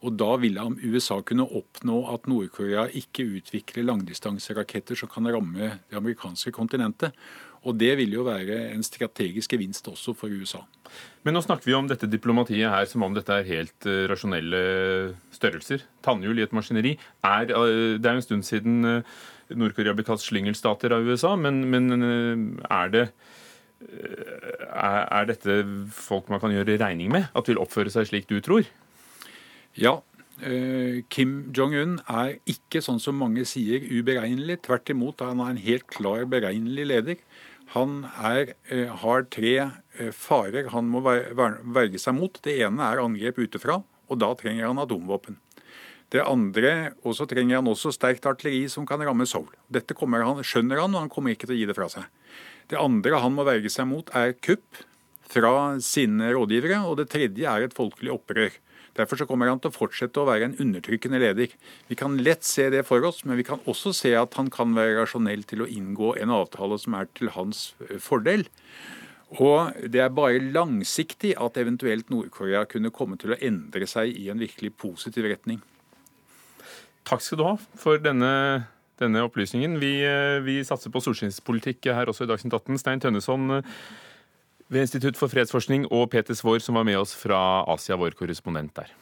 [0.00, 5.98] Og da ville USA kunne oppnå at Nord-Korea ikke utvikler langdistanseraketter som kan ramme det
[5.98, 7.16] amerikanske kontinentet.
[7.68, 10.62] Og det vil jo være en strategisk gevinst også for USA.
[11.26, 14.62] Men nå snakker vi om dette diplomatiet her som om dette er helt uh, rasjonelle
[15.36, 15.84] størrelser.
[16.04, 16.94] Tannhjul i et maskineri.
[17.20, 19.20] Er, uh, det er en stund siden uh,
[19.52, 21.90] Nord-Korea ble kalt slyngelstater av USA, men, men
[22.70, 23.04] er det
[23.80, 25.62] Er dette
[25.96, 28.68] folk man kan gjøre regning med at vil oppføre seg slik du tror?
[29.78, 30.00] Ja.
[31.12, 34.62] Kim Jong-un er ikke sånn som mange sier uberegnelig.
[34.64, 37.20] Tvert imot, han er en helt klar beregnelig leder.
[37.74, 38.54] Han er,
[39.02, 39.52] har tre
[40.16, 42.40] farer han må verge seg mot.
[42.42, 45.38] Det ene er angrep utefra, og da trenger han atomvåpen.
[46.10, 49.46] Det andre, og så trenger han også sterkt artilleri som kan ramme Seoul.
[49.70, 52.08] Dette han, skjønner han, og han kommer ikke til å gi det fra seg.
[52.70, 54.84] Det andre han må verge seg mot, er kupp
[55.30, 55.52] fra
[55.84, 56.82] sine rådgivere.
[56.86, 58.54] Og det tredje er et folkelig opprør.
[58.98, 61.52] Derfor så kommer han til å fortsette å være en undertrykkende leder.
[61.88, 64.74] Vi kan lett se det for oss, men vi kan også se at han kan
[64.76, 67.70] være rasjonell til å inngå en avtale som er til hans
[68.02, 68.46] fordel.
[69.38, 74.26] Og det er bare langsiktig at eventuelt Nord-Korea kunne komme til å endre seg i
[74.32, 75.60] en virkelig positiv retning.
[77.06, 78.32] Takk skal du ha for denne,
[79.00, 79.78] denne opplysningen.
[79.82, 82.78] Vi, eh, vi, satser på solskinnspolitikk her også i Dagsnytt 18.
[82.80, 83.74] Stein Tønneson eh,
[84.70, 88.76] ved Institutt for fredsforskning og Peter Svaar, som var med oss fra Asia, vår korrespondent
[88.78, 88.92] der.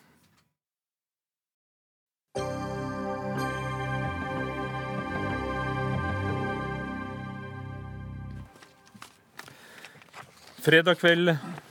[10.59, 11.31] Fredag kveld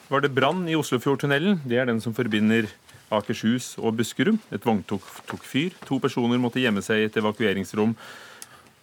[0.10, 1.60] var det brann i Oslofjordtunnelen.
[1.68, 2.66] Det er den som forbinder
[3.14, 4.40] Akershus og Buskerud.
[4.54, 5.76] Et vogntog tok fyr.
[5.88, 7.96] To personer måtte gjemme seg i et evakueringsrom.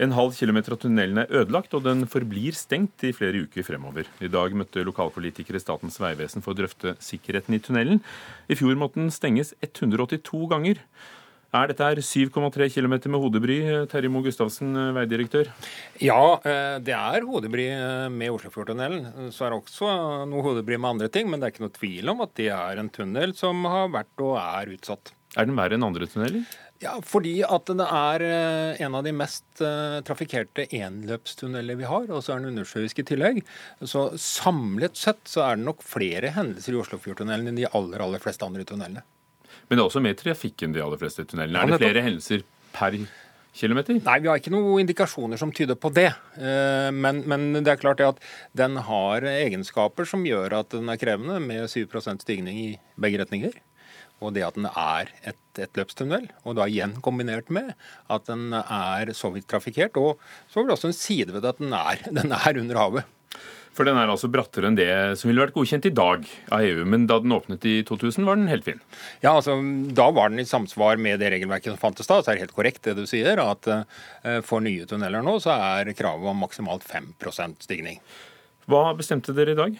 [0.03, 4.09] En halv kilometer av tunnelen er ødelagt, og den forblir stengt i flere uker fremover.
[4.19, 8.01] I dag møtte lokalpolitikere Statens vegvesen for å drøfte sikkerheten i tunnelen.
[8.51, 10.83] I fjor måtte den stenges 182 ganger.
[11.55, 15.53] Er dette her 7,3 km med hodebry, Terje Moe Gustavsen, veidirektør?
[16.03, 19.31] Ja, eh, det er hodebry eh, med Oslofjordtunnelen.
[19.31, 19.93] Så er det også
[20.27, 22.83] noe hodebry med andre ting, men det er ikke noe tvil om at det er
[22.83, 25.15] en tunnel som har vært og er utsatt.
[25.39, 26.43] Er den verre enn andre tunneler?
[26.83, 29.47] Ja, fordi at det er eh, en av de mest
[30.11, 33.45] trafikkerte enløpstunneler vi har, og så er den undersjøisk i tillegg.
[33.79, 38.27] Så samlet sett så er det nok flere hendelser i Oslofjordtunnelen enn de aller, aller
[38.27, 39.07] fleste andre tunnelene.
[39.69, 41.61] Men det er også mer trafikk enn de aller fleste tunnelene.
[41.63, 42.97] Er det flere hendelser per
[43.55, 44.01] kilometer?
[44.05, 46.11] Nei, vi har ikke noen indikasjoner som tyder på det.
[46.37, 48.21] Eh, men, men det er klart at
[48.57, 52.69] den har egenskaper som gjør at den er krevende, med 7% stigning i
[53.01, 53.57] begge retninger.
[54.23, 57.73] Og det at den er et, et løpstunnel, og da igjen kombinert med
[58.13, 59.99] at den er så vidt trafikkert.
[60.01, 62.81] Og så har vi også en side ved det at den er, den er under
[62.81, 63.14] havet.
[63.75, 66.85] For den er altså brattere enn det som ville vært godkjent i dag av EU.
[66.89, 68.83] Men da den åpnet i 2000, var den helt fin?
[69.25, 69.57] Ja, altså
[69.97, 72.21] da var den i samsvar med det regelverket som fantes da.
[72.21, 75.57] Så er det helt korrekt det du sier, at uh, for nye tunneler nå så
[75.57, 78.01] er kravet om maksimalt 5% stigning.
[78.71, 79.75] Hva bestemte dere i dag?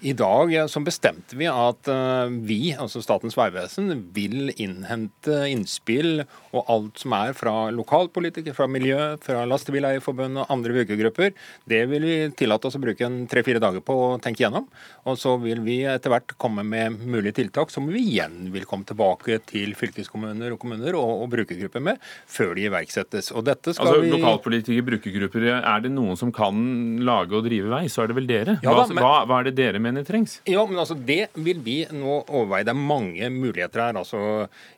[0.00, 6.24] I dag så bestemte vi at eh, vi, altså Statens vegvesen, vil innhente innspill
[6.56, 11.32] og alt som er fra lokalpolitikere, fra miljø, fra Lastebileierforbundet og andre brukergrupper.
[11.68, 14.68] Det vil vi tillate oss å bruke en tre-fire dager på å tenke gjennom.
[15.08, 18.88] Og så vil vi etter hvert komme med mulige tiltak som vi igjen vil komme
[18.88, 23.32] tilbake til fylkeskommuner og kommuner og, og brukergrupper med, før de iverksettes.
[23.36, 24.12] Og dette skal altså, vi...
[24.16, 26.56] Lokalpolitikere, brukergrupper, er det noen som kan
[27.04, 28.56] lage og drive vei, så er det vel dere?
[28.62, 29.02] Hva, ja, da, men...
[29.04, 30.38] hva, hva er det dere mener trengs?
[30.48, 32.66] Ja, men altså Det vil vi nå overveie.
[32.66, 33.98] Det er mange muligheter her.
[34.00, 34.20] altså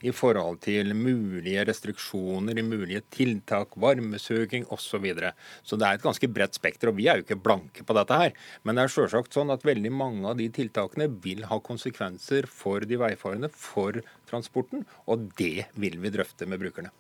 [0.04, 4.86] I forhold til mulige restriksjoner, mulige tiltak, varmesøking osv.
[4.88, 5.34] Så, videre.
[5.62, 6.88] så det er et ganske bredt spekter.
[6.88, 8.32] og Vi er jo ikke blanke på dette her.
[8.64, 12.86] Men det er selvsagt sånn at veldig mange av de tiltakene vil ha konsekvenser for
[12.88, 14.86] de veifarende, for transporten.
[15.06, 16.94] Og det vil vi drøfte med brukerne.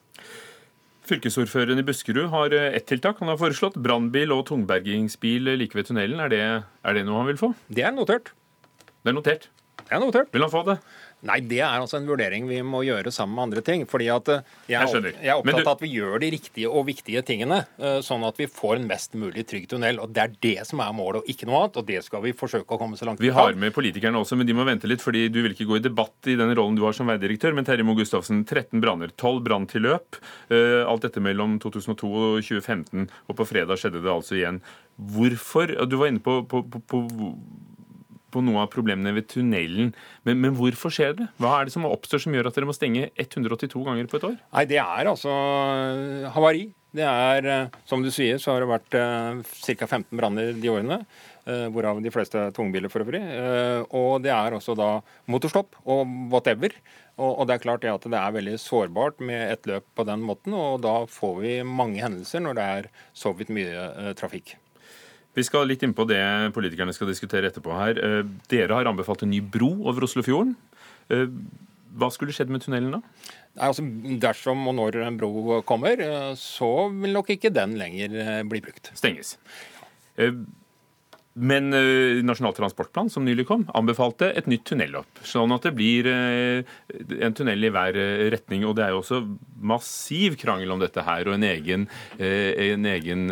[1.08, 3.20] Fylkesordføreren i Buskerud har eh, ett tiltak.
[3.22, 6.20] Han har foreslått brannbil og tungbergingsbil like ved tunnelen.
[6.20, 6.42] Er det,
[6.84, 7.52] er det noe han vil få?
[7.72, 8.34] Det er notert.
[9.02, 9.48] Det er notert.
[9.80, 10.28] Det er notert.
[10.34, 10.76] Vil han få det?
[11.26, 13.84] Nei, det er altså en vurdering vi må gjøre sammen med andre ting.
[13.90, 16.86] fordi at eh, Jeg, jeg, jeg er opptatt av at vi gjør de riktige og
[16.86, 19.98] viktige tingene, eh, sånn at vi får en mest mulig trygg tunnel.
[19.98, 21.80] og Det er det som er målet, og ikke noe annet.
[21.80, 24.46] og Det skal vi forsøke å komme så langt vi har med politikerne også, men
[24.46, 26.84] de må vente litt, fordi du vil ikke gå i debatt i den rollen du
[26.86, 27.56] har som veidirektør.
[27.56, 30.20] Men Terje Moe Gustavsen, 13 branner, 12 branntilløp.
[30.54, 34.62] Eh, alt dette mellom 2002 og 2015, og på fredag skjedde det altså igjen.
[34.98, 37.02] Hvorfor Du var inne på, på, på, på
[38.34, 39.92] på noe av problemene ved tunnelen.
[40.26, 41.28] Men, men, hvorfor skjer det?
[41.40, 44.28] Hva er det som oppstår som gjør at dere må stenge 182 ganger på et
[44.32, 44.36] år?
[44.52, 46.68] Nei, Det er altså eh, havari.
[46.98, 49.88] Det er, eh, som du sier, så har det vært uh, ca.
[49.88, 51.02] 15 branner de årene.
[51.48, 53.22] Hvorav de fleste tungbiler for øvrig.
[53.96, 54.98] Og det er også da
[55.32, 56.74] motorstopp og whatever.
[57.16, 60.20] Og, det er klart det at det er veldig sårbart med et løp på den
[60.28, 60.52] måten.
[60.52, 64.58] Og da får vi mange hendelser når det er så vidt mye trafikk.
[65.38, 66.20] Vi skal litt inn på det
[66.56, 67.98] politikerne skal diskutere etterpå her.
[68.02, 70.56] Eh, dere har anbefalt en ny bro over Oslofjorden.
[71.14, 71.28] Eh,
[71.98, 73.02] hva skulle skjedd med tunnelen da?
[73.58, 73.84] Nei, altså,
[74.22, 78.18] dersom og når en bro kommer, eh, så vil nok ikke den lenger
[78.50, 78.90] bli brukt.
[78.98, 79.36] Stenges.
[81.38, 85.22] Men uh, Nasjonal transportplan, som nylig kom, anbefalte et nytt tunnelløp.
[85.26, 86.76] Sånn at det blir uh,
[87.22, 88.66] en tunnel i hver uh, retning.
[88.68, 89.22] Og det er jo også
[89.58, 91.86] massiv krangel om dette her, og en egen,
[92.18, 93.24] en egen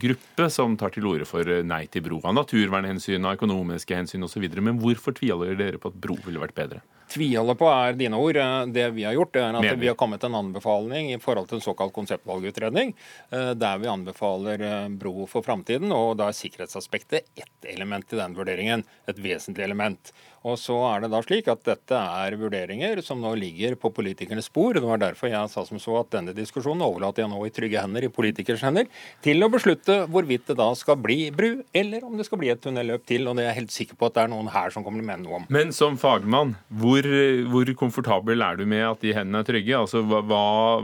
[0.00, 2.22] gruppe som tar til orde for nei til bro.
[2.24, 4.46] Av naturvernhensyn, av økonomiske hensyn osv.
[4.56, 6.80] Men hvorfor tviler dere på at bro ville vært bedre?
[7.08, 8.38] Tviholder på er dine ord.
[8.74, 9.78] Det vi har gjort, er at Mener.
[9.78, 12.94] vi har kommet til en anbefaling i forhold til en såkalt konseptvalgutredning,
[13.30, 15.92] eh, der vi anbefaler eh, bro for framtiden.
[15.94, 18.82] Og da er sikkerhetsaspektet ett element i den vurderingen.
[19.06, 20.12] Et vesentlig element.
[20.46, 24.46] Og så er det da slik at dette er vurderinger som nå ligger på politikernes
[24.46, 24.76] spor.
[24.76, 27.82] Det var derfor jeg sa som så at denne diskusjonen overlater jeg nå i trygge
[27.82, 28.86] hender, i politikers hender,
[29.24, 32.62] til å beslutte hvorvidt det da skal bli bru, eller om det skal bli et
[32.62, 33.26] tunnelløp til.
[33.26, 35.08] Og det er jeg helt sikker på at det er noen her som kommer til
[35.08, 35.48] å mene noe om.
[35.56, 37.08] Men som fagmann, hvor,
[37.50, 39.80] hvor komfortabel er du med at de hendene er trygge?
[39.80, 40.22] Altså, hva,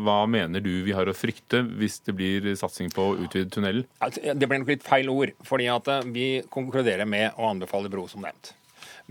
[0.03, 3.87] hva, mener du vi har å frykte hvis det blir satsing på å utvide tunnelen?
[4.03, 5.37] Altså, det blir nok litt feil ord.
[5.47, 8.57] fordi at eh, vi konkluderer med å anbefale bro, som nevnt.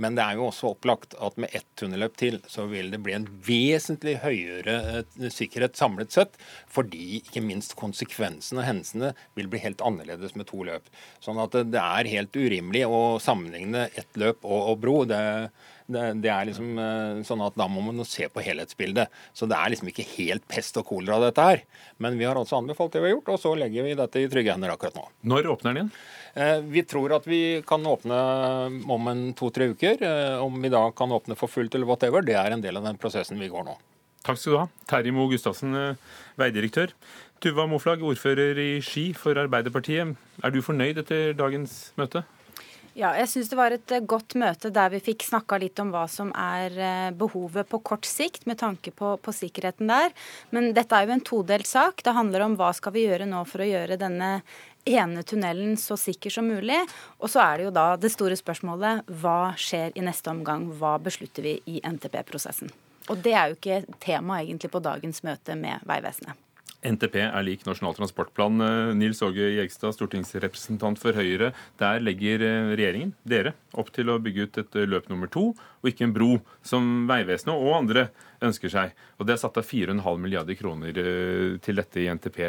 [0.02, 3.14] Men det er jo også opplagt at med ett tunnelløp til, så vil det bli
[3.18, 6.40] en vesentlig høyere eh, sikkerhet samlet sett.
[6.72, 10.90] Fordi ikke minst konsekvensene og hendelsene vil bli helt annerledes med to løp.
[11.24, 14.98] Sånn at det er helt urimelig å sammenligne ett løp og, og bro.
[15.10, 15.22] Det,
[15.92, 19.12] det, det, er liksom eh, sånn at Da må man se på helhetsbildet.
[19.38, 21.64] Så det er liksom ikke helt pest og kolera, dette her.
[22.02, 24.32] Men vi har altså anbefalt det vi har gjort, og så legger vi dette i
[24.32, 25.06] trygge hender akkurat nå.
[25.34, 25.94] Når åpner den igjen?
[26.34, 28.20] Eh, vi tror at vi kan åpne
[28.91, 30.04] om en to-tre uker.
[30.04, 32.88] Eh, om vi da kan åpne for fullt eller whatever, det er en del av
[32.88, 33.78] den prosessen vi går nå.
[34.24, 34.67] Takk skal du ha.
[34.88, 35.96] Terje Moe Gustavsen, eh,
[36.39, 36.94] veidirektør.
[37.41, 40.15] Tuva Moflag, ordfører i Ski for Arbeiderpartiet.
[40.44, 42.24] Er du fornøyd etter dagens møte?
[42.94, 46.04] Ja, jeg syns det var et godt møte der vi fikk snakka litt om hva
[46.12, 50.12] som er behovet på kort sikt med tanke på, på, sikkerheten der.
[50.52, 52.04] Men dette er jo en todelt sak.
[52.04, 54.41] Det handler om hva skal vi gjøre nå for å gjøre denne
[54.86, 56.80] ene tunnelen så sikker som mulig.
[57.20, 60.70] Og så er det jo da det store spørsmålet hva skjer i neste omgang?
[60.80, 62.72] Hva beslutter vi i NTP-prosessen?
[63.10, 66.38] Og det er jo ikke tema egentlig på dagens møte med Vegvesenet.
[66.82, 68.62] NTP er lik Nasjonal transportplan.
[68.65, 71.52] Eh, Nils Åge Jegstad, stortingsrepresentant for Høyre.
[71.82, 75.52] Der legger eh, regjeringen, dere, opp til å bygge ut et eh, løp nummer to,
[75.54, 76.32] og ikke en bro,
[76.65, 78.08] som Vegvesenet og andre
[78.41, 78.96] ønsker seg.
[79.20, 80.98] Og Det er satt av 4,5 milliarder kroner
[81.62, 82.39] til dette i NTP.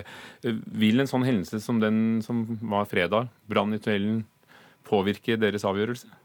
[0.80, 4.24] Vil en sånn hendelse som den som var fredag, brann i tunnelen,
[4.88, 6.21] påvirke deres avgjørelse?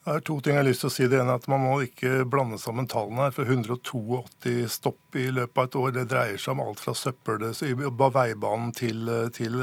[0.00, 1.06] Det er to ting jeg har lyst til å si.
[1.12, 3.34] Det ene er at Man må ikke blande sammen tallene her.
[3.36, 7.50] For 182 stopp i løpet av et år det dreier seg om alt fra søppel
[7.52, 9.60] på veibanen til, til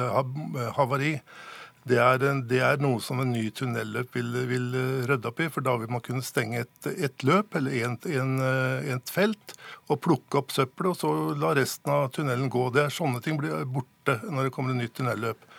[0.78, 1.16] havari.
[1.88, 2.20] Det er,
[2.50, 4.66] det er, noe som en ny tunnelløp vil, vil,
[5.10, 5.50] rydde opp i.
[5.50, 7.98] For da vil man kunne stenge et, et løp eller
[8.94, 9.56] et felt
[9.88, 12.68] og plukke opp søppel, og så la resten av tunnelen gå.
[12.76, 15.50] Det er Sånne ting blir borte når det kommer et nytt tunnelløp.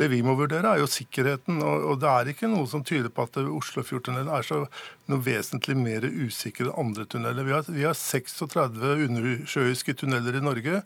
[0.00, 1.58] Det vi må vurdere, er jo sikkerheten.
[1.60, 4.62] Og, det er ikke noe som tyder på at Oslofjordtunnelen er så
[5.10, 7.44] noe vesentlig mer usikker enn andre tunneler.
[7.44, 10.80] Vi har, vi har 36 undersjøiske tunneler i Norge.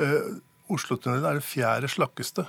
[0.00, 0.30] Eh,
[0.72, 2.46] Oslotunnelen er den fjerde slakkeste.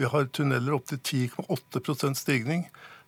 [0.00, 2.64] Vi har tunneler opptil 10,8% stigning.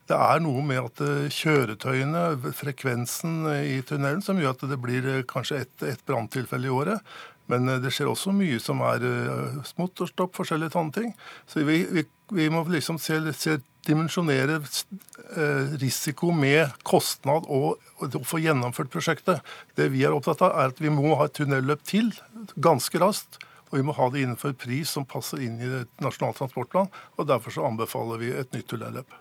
[0.07, 5.09] Det er noe med at eh, kjøretøyene, frekvensen i tunnelen, som gjør at det blir
[5.11, 7.17] eh, kanskje ett et branntilfelle i året.
[7.53, 9.05] Men det skjer også mye som er
[9.69, 11.13] smått og stopp, forskjellige sånne ting.
[11.47, 12.03] Så vi, vi
[12.35, 19.45] vi må liksom se, se, dimensjonere eh, risiko med kostnad og, og få gjennomført prosjektet.
[19.79, 22.11] Det vi er opptatt av, er at vi må ha et tunnelløp til
[22.59, 23.39] ganske raskt.
[23.71, 25.71] Og vi må ha det innenfor pris som passer inn i
[26.03, 26.91] Nasjonal transportplan.
[27.17, 29.15] og Derfor så anbefaler vi et nytt tunnelløp.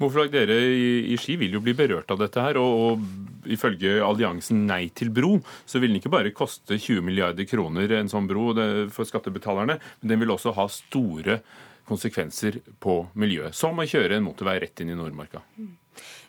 [0.00, 4.66] Hvorfor dere i, Ski vil jo bli berørt av dette her, og, og ifølge alliansen
[4.68, 8.50] Nei til bro, så vil den ikke bare koste 20 milliarder kroner en sånn bro
[8.92, 11.40] for skattebetalerne, men den vil også ha store
[11.86, 13.54] konsekvenser på miljøet.
[13.54, 15.44] Som å kjøre en motorvei rett inn i Nordmarka.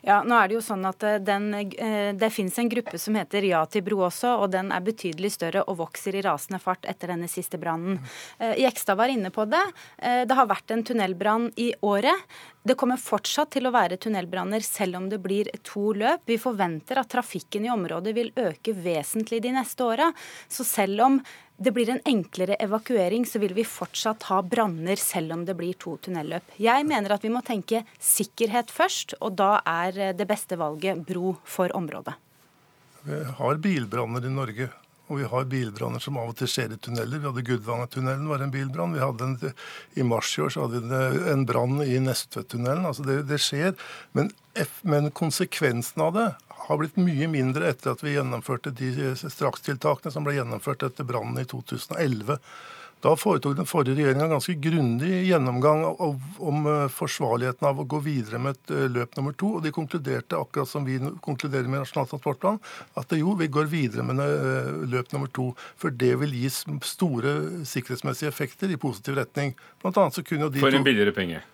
[0.00, 3.16] Ja, nå er Det jo sånn at eh, den, eh, det finnes en gruppe som
[3.18, 6.86] heter Ja til bro også, og den er betydelig større og vokser i rasende fart
[6.88, 7.98] etter denne siste brannen.
[8.38, 9.64] Eh, Jekstad var inne på det.
[9.98, 12.38] Det har vært en tunnelbrann i året.
[12.68, 16.26] Det kommer fortsatt til å være tunnelbranner selv om det blir to løp.
[16.28, 20.10] Vi forventer at trafikken i området vil øke vesentlig de neste åra.
[20.52, 21.16] Så selv om
[21.56, 25.78] det blir en enklere evakuering, så vil vi fortsatt ha branner selv om det blir
[25.80, 26.52] to tunnelløp.
[26.60, 31.38] Jeg mener at vi må tenke sikkerhet først, og da er det beste valget bro
[31.48, 32.18] for området.
[33.08, 34.68] Vi har bilbranner i Norge.
[35.08, 37.20] Og vi har bilbranner som av og til skjer i tunneler.
[37.20, 38.92] Vi hadde Gudvangatunnelen var en bilbrann.
[38.96, 39.54] Vi hadde en,
[39.96, 42.84] I mars i år så hadde vi en brann i Nestvedtunnelen.
[42.88, 43.72] Altså det, det skjer.
[44.16, 44.28] Men,
[44.82, 46.28] men konsekvensen av det
[46.68, 51.40] har blitt mye mindre etter at vi gjennomførte de strakstiltakene som ble gjennomført etter brannen
[51.40, 52.36] i 2011.
[53.00, 57.84] Da foretok den forrige regjeringa en ganske grundig gjennomgang av, om eh, forsvarligheten av å
[57.86, 59.52] gå videre med et eh, løp nummer to.
[59.58, 62.58] Og de konkluderte, akkurat som vi konkluderer med Nasjonal transportplan,
[62.98, 65.52] at jo, vi går videre med eh, løp nummer to.
[65.78, 67.36] For det vil gi store
[67.68, 69.54] sikkerhetsmessige effekter i positiv retning.
[69.82, 71.44] Blant annet så kunne de For en billigere penge?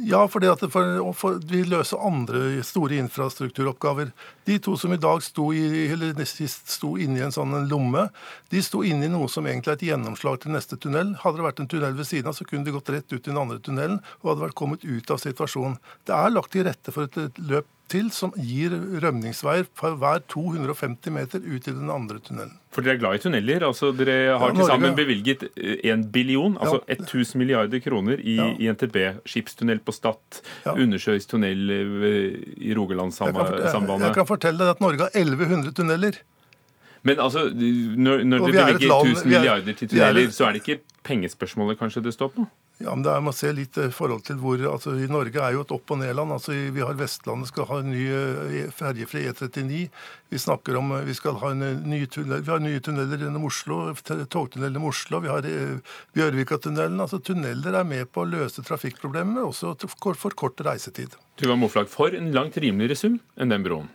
[0.00, 4.14] Ja, fordi at for, for, vi løser andre store infrastrukturoppgaver.
[4.48, 8.08] De to som i dag sto, i, eller sist sto inne i en sånn lomme,
[8.50, 11.14] de sto inne i noe som egentlig er et gjennomslag til neste tunnel.
[11.22, 13.30] Hadde det vært en tunnel ved siden av, så kunne de gått rett ut i
[13.30, 15.78] den andre tunnelen og hadde vært kommet ut av situasjonen.
[16.08, 18.72] Det er lagt til rette for et løp til som gir
[19.02, 22.58] rømningsveier for hver 250 meter ut i den andre tunnelen.
[22.72, 23.64] For dere er glad i tunneler?
[23.66, 26.96] altså Dere har ja, til sammen bevilget 1 eh, billion, altså ja.
[26.96, 28.46] 1000 milliarder kroner i, ja.
[28.56, 28.96] i NTB.
[29.28, 30.72] Skipstunnel på Stad, ja.
[30.72, 33.58] undersjøisk tunnel eh, i Rogalandssambandet.
[33.60, 36.20] Jeg, jeg, jeg kan fortelle deg at Norge har 1100 tunneler.
[37.02, 41.80] Men altså, når, når dere bevilger 1000 milliarder til tunneler, så er det ikke pengespørsmålet
[41.80, 42.46] kanskje det står på?
[42.82, 45.54] Ja, men det er, Man ser litt i forhold til hvor altså i Norge er
[45.54, 46.32] jo et opp- og nedland.
[46.34, 49.82] altså Vi har Vestlandet skal ha en ny eh, ferjefri E39.
[50.32, 53.46] Vi snakker om vi skal ha en eh, ny tunnel, vi har nye tunneler gjennom
[53.46, 55.22] Oslo, togtunnel gjennom Oslo.
[55.22, 57.00] Vi har eh, Bjørvika-tunnelen.
[57.02, 61.18] altså Tunneler er med på å løse trafikkproblemer, også også forkorte reisetid.
[61.38, 63.90] Tuva Moflag, for en langt rimeligere sum enn den broen?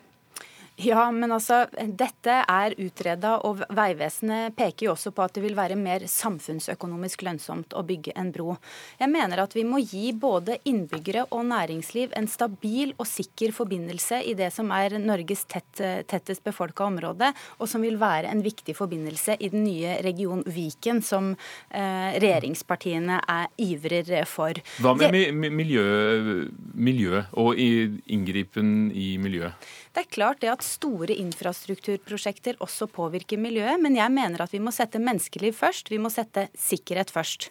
[0.77, 5.55] Ja, men altså, dette er utreda, og Vegvesenet peker jo også på at det vil
[5.57, 8.53] være mer samfunnsøkonomisk lønnsomt å bygge en bro.
[8.99, 14.19] Jeg mener at vi må gi både innbyggere og næringsliv en stabil og sikker forbindelse
[14.29, 18.77] i det som er Norges tett, tettest befolka område, og som vil være en viktig
[18.77, 24.61] forbindelse i den nye region Viken, som eh, regjeringspartiene er ivrer for.
[24.85, 26.45] Hva med miljø,
[26.77, 29.57] miljø og inngripen i miljøet?
[29.97, 34.59] Det er klart det at store infrastrukturprosjekter også påvirker miljøet, men jeg mener at vi
[34.61, 35.89] må sette menneskeliv først.
[35.89, 37.47] Vi må sette sikkerhet først.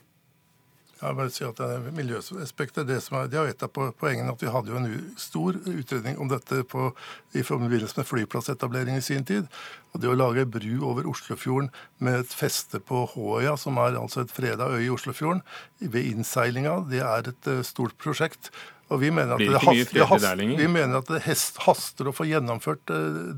[0.96, 1.58] Jeg bare si at
[1.92, 4.86] Miljøaspektet det som er, det er et av poengene at vi hadde jo en
[5.18, 6.86] stor utredning om dette på,
[7.34, 9.50] i forbindelse med flyplassetablering i sin tid.
[9.92, 11.68] Og det å lage bru over Oslofjorden
[11.98, 15.42] med et feste på Håøya, som er altså et freda øy i Oslofjorden,
[15.82, 18.54] ved innseilinga, det er et eh, stort prosjekt.
[18.86, 21.22] Og vi mener at det, haster, det, haster, vi mener at det
[21.64, 23.32] haster å få gjennomført uh,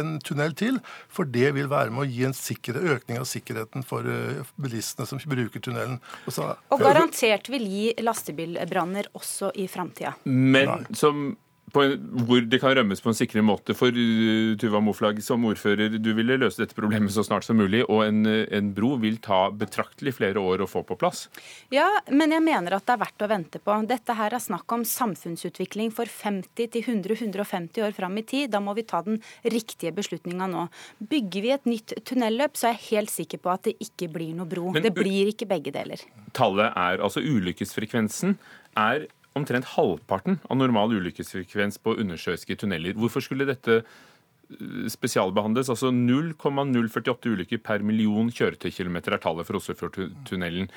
[0.00, 0.78] en tunnel til,
[1.12, 5.08] for det vil være med å gi en sikre, økning av sikkerheten for uh, bilistene
[5.10, 6.00] som bruker tunnelen.
[6.24, 10.16] Og, så, og garantert vil gi lastebilbranner også i framtida.
[10.24, 11.34] Men som
[11.78, 13.74] en, hvor det kan rømmes på en sikrere måte.
[13.78, 17.84] For uh, Tuva Moflag, som ordfører, du ville løse dette problemet så snart som mulig,
[17.86, 21.28] og en, en, bro vil ta betraktelig flere år å få på plass?
[21.74, 23.76] Ja, men jeg mener at det er verdt å vente på.
[23.90, 28.50] Dette her er snakk om samfunnsutvikling for 50-100-150 år fram i tid.
[28.54, 30.66] Da må vi ta den riktige beslutninga nå.
[31.10, 34.34] Bygger vi et nytt tunnelløp, så er jeg helt sikker på at det ikke blir
[34.38, 34.70] noe bro.
[34.74, 36.02] Men, det blir ikke begge deler.
[36.36, 38.36] Tallet er altså ulykkesfrekvensen
[38.78, 39.08] er
[39.38, 42.96] omtrent halvparten av normal ulykkesfrekvens på undersjøiske tunneler.
[42.98, 45.70] Hvorfor skulle dette eh, spesialbehandles?
[45.72, 50.70] Altså 0,048 ulykker per million kjøretøykilometer er tallet for Oslofjordtunnelen.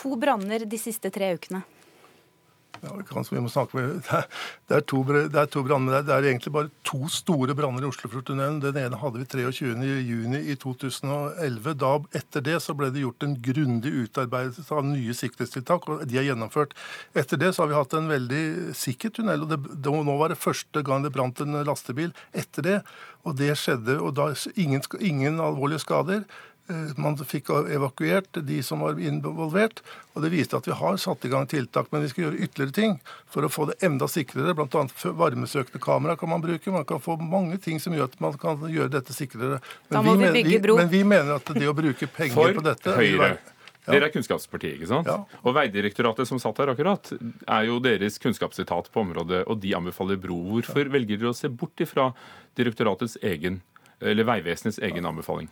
[0.00, 1.64] To branner de siste tre ukene.
[2.80, 4.08] Ja, vi må snakke med.
[4.70, 6.04] Det er, to, det er to branner.
[6.06, 8.60] Det er egentlig bare to store branner i Oslofjordtunnelen.
[8.62, 11.74] Den ene hadde vi 23.6 i 2011.
[11.80, 16.20] Da, etter det så ble det gjort en grundig utarbeidelse av nye sikkerhetstiltak, og de
[16.20, 16.76] er gjennomført.
[17.18, 18.44] Etter det så har vi hatt en veldig
[18.78, 19.42] sikker tunnel.
[19.42, 22.78] og det, det, Nå var det første gang det brant en lastebil etter det.
[23.26, 26.22] Og det skjedde, og da ingen, ingen alvorlige skader.
[27.00, 29.82] Man fikk evakuert de som var involvert.
[30.14, 32.76] Og det viste at vi har satt i gang tiltak, men vi skal gjøre ytterligere
[32.76, 32.96] ting
[33.30, 34.54] for å få det enda sikrere.
[34.58, 34.84] Bl.a.
[35.18, 36.74] varmesøkende kamera kan man bruke.
[36.74, 39.60] Man kan få mange ting som gjør at man kan gjøre dette sikrere.
[39.88, 42.98] Men, vi, vi, vi, men vi, mener at det å bruke penger for på dette
[42.98, 43.32] Høyre.
[43.34, 43.56] Ja.
[43.94, 45.08] Dere er Kunnskapspartiet, ikke sant?
[45.08, 45.22] Ja.
[45.40, 50.20] Og Veidirektoratet som satt her akkurat, er jo deres kunnskapssitat på området, og de anbefaler
[50.20, 50.36] bro.
[50.52, 50.92] Hvorfor ja.
[50.92, 52.10] velger dere å se bort ifra
[52.60, 53.62] direktoratets egen,
[54.04, 55.48] eller Vegvesenets egen anbefaling?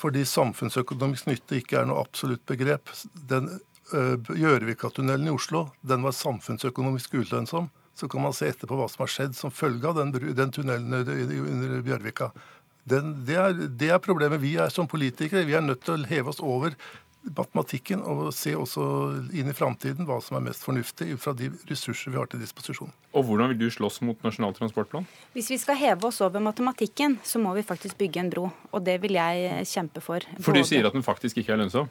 [0.00, 2.88] Fordi samfunnsøkonomisk nytte ikke er noe absolutt begrep.
[3.30, 3.50] Den
[3.92, 7.68] uh, Gjørvika-tunnelen i Oslo den var samfunnsøkonomisk ulønnsom.
[7.98, 10.94] Så kan man se etterpå hva som har skjedd som følge av den, den tunnelen
[10.94, 12.30] under Bjørvika.
[12.88, 14.40] Den, det, er, det, er, problemet.
[14.40, 16.74] Vi er som politikere vi er nødt til å heve oss over
[17.22, 18.82] matematikken og se også
[19.36, 22.42] inn i framtiden hva som er mest fornuftig ut fra de ressurser vi har til
[22.42, 22.92] disposisjon.
[23.12, 25.08] Og Hvordan vil du slåss mot Nasjonal transportplan?
[25.36, 28.50] Hvis vi skal heve oss over matematikken, så må vi faktisk bygge en bro.
[28.72, 30.24] Og det vil jeg kjempe for.
[30.40, 31.90] For du sier at den faktisk ikke er lønnsom?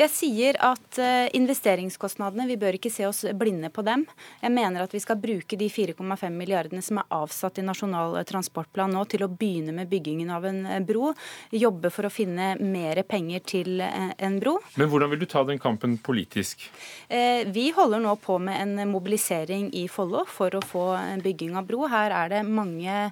[0.00, 4.06] Jeg sier at eh, investeringskostnadene, vi bør ikke se oss blinde på dem.
[4.40, 8.94] Jeg mener at vi skal bruke de 4,5 milliardene som er avsatt i Nasjonal transportplan
[8.96, 11.10] nå, til å begynne med byggingen av en eh, bro.
[11.52, 14.54] Jobbe for å finne mer penger til eh, en bro.
[14.80, 16.64] Men hvordan vil du ta den kampen politisk?
[17.10, 20.84] Vi holder nå på med en mobilisering i Follo for å få
[21.20, 21.82] bygging av bro.
[21.90, 23.10] Her er det mange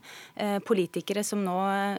[0.64, 1.56] politikere som nå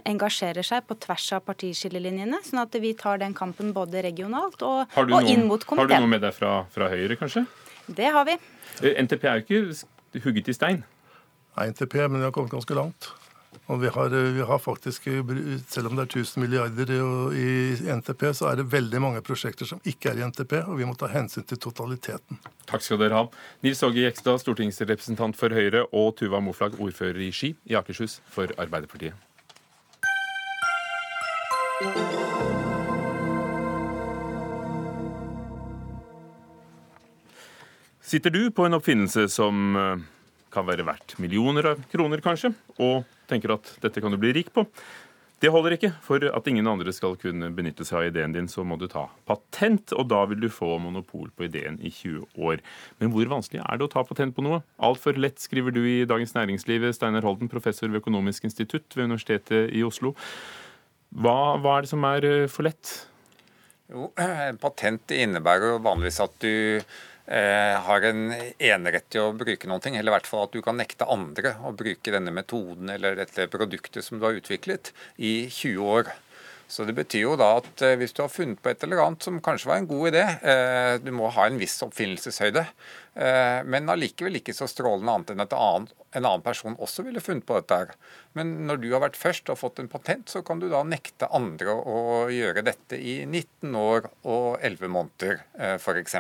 [0.07, 4.78] engasjerer seg på tvers av partiskillelinjene, sånn at vi tar den kampen både regionalt og
[4.86, 5.95] og, og inn mot komiteen.
[5.95, 7.45] Har du noe med deg fra, fra Høyre, kanskje?
[7.89, 8.38] Det har vi.
[8.82, 10.84] Eh, NTP er jo ikke hugget i stein?
[11.57, 13.11] Nei, NTP, men vi har kommet ganske langt.
[13.69, 15.03] Og vi har, eh, vi har, faktisk,
[15.67, 16.89] Selv om det er 1000 milliarder
[17.34, 20.86] i NTP, så er det veldig mange prosjekter som ikke er i NTP, og vi
[20.86, 22.39] må ta hensyn til totaliteten.
[22.65, 23.27] Takk skal dere ha.
[23.63, 28.47] Nils Åge Jekstad, stortingsrepresentant for Høyre, og Tuva Moflag, ordfører i Ski i Akershus for
[28.57, 29.13] Arbeiderpartiet.
[38.10, 40.07] Sitter du på en oppfinnelse som eh,
[40.49, 42.49] kan være verdt millioner av kroner, kanskje,
[42.82, 44.64] og tenker at dette kan du bli rik på?
[45.39, 45.91] Det holder ikke.
[46.03, 49.05] For at ingen andre skal kunne benytte seg av ideen din, så må du ta
[49.30, 52.64] patent, og da vil du få monopol på ideen i 20 år.
[52.99, 54.64] Men hvor vanskelig er det å ta patent på noe?
[54.89, 59.70] Altfor lett, skriver du i Dagens Næringsliv, Steinar Holden, professor ved Økonomisk institutt ved Universitetet
[59.70, 60.16] i Oslo.
[61.14, 62.95] Hva, hva er det som er eh, for lett?
[63.93, 64.10] Jo,
[64.66, 66.51] Patent innebærer jo vanligvis at du
[67.30, 70.80] har en enerett til å bruke noen ting, eller i hvert fall at du kan
[70.80, 74.89] nekte andre å bruke denne metoden eller dette produktet som du har utviklet,
[75.21, 76.09] i 20 år.
[76.69, 79.25] Så det betyr jo da at eh, hvis du har funnet på et eller annet
[79.25, 80.21] som kanskje var en god idé,
[80.51, 82.61] eh, du må ha en viss oppfinnelseshøyde,
[83.20, 85.53] men allikevel ikke så strålende annet enn at
[86.15, 87.76] en annen person også ville funnet på dette.
[87.76, 87.91] her.
[88.38, 91.30] Men når du har vært først og fått en patent, så kan du da nekte
[91.36, 91.99] andre å
[92.34, 96.15] gjøre dette i 19 år og 11 måneder, eh, f.eks.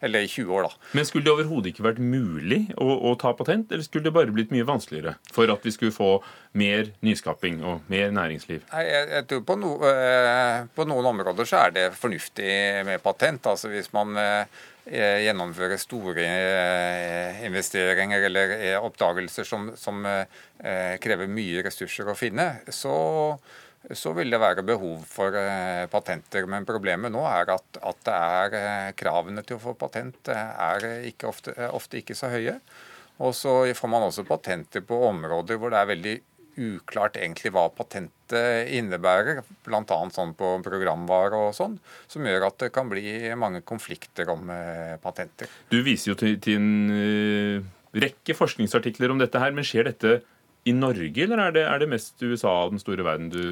[0.00, 0.88] Eller i 20 år, da.
[0.98, 4.34] Men skulle det overhodet ikke vært mulig å, å, ta patent, eller skulle det bare
[4.34, 6.10] blitt mye vanskeligere for at vi skulle få
[6.58, 8.64] mer nyskaping og mer næringsliv?
[8.72, 12.58] Nei, jeg, jeg tror på, no, eh, på, noen områder så er det fornuftig
[12.88, 13.48] med patent.
[13.48, 20.04] Altså hvis man eh, Eh, gjennomføre store eh, investeringer eller eh, oppdagelser som, som
[20.58, 22.94] krever mye ressurser å finne, så,
[23.94, 25.36] så vil det være behov for
[25.92, 26.48] patenter.
[26.50, 31.54] Men problemet nå er at, at er kravene til å få patent er ikke ofte,
[31.70, 32.56] ofte ikke så høye.
[33.22, 36.16] Og så får man også patenter på områder hvor det er veldig
[36.58, 39.98] uklart egentlig hva patentet innebærer, bl.a.
[40.12, 41.78] sånn på programvare og sånn,
[42.10, 43.04] som gjør at det kan bli
[43.38, 45.48] mange konflikter om eh, patenter.
[45.72, 50.18] Du viser jo til, til en uh, rekke forskningsartikler om dette her, men skjer dette
[50.68, 53.44] i Norge, eller er det, er det mest USA og den store verden du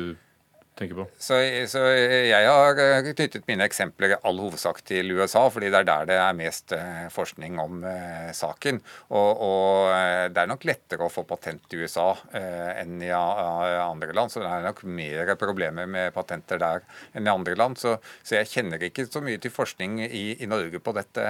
[0.77, 1.07] tenker på?
[1.19, 1.39] Så,
[1.71, 6.09] så, jeg har eh, knyttet mine eksempler all hovedsak til USA, fordi det er der
[6.11, 8.81] det er mest eh, forskning om eh, saken.
[9.09, 13.13] Og, og, eh, det er nok lettere å få patent i USA eh, enn i
[13.13, 16.85] uh, andre land, så det er nok mer problemer med patenter der
[17.17, 17.81] enn i andre land.
[17.81, 17.97] Så,
[18.27, 21.25] så jeg kjenner ikke så mye til forskning i, i Norge på dette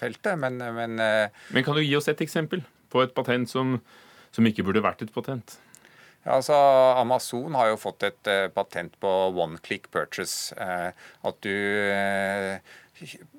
[0.00, 3.78] feltet, men, men Men kan du gi oss et eksempel på et patent som,
[4.34, 5.58] som ikke burde vært et patent?
[6.28, 6.56] Altså
[7.00, 10.52] Amazon har jo fått et uh, patent på one click purchase.
[10.60, 10.92] Uh,
[11.24, 11.54] at du
[11.94, 12.60] uh,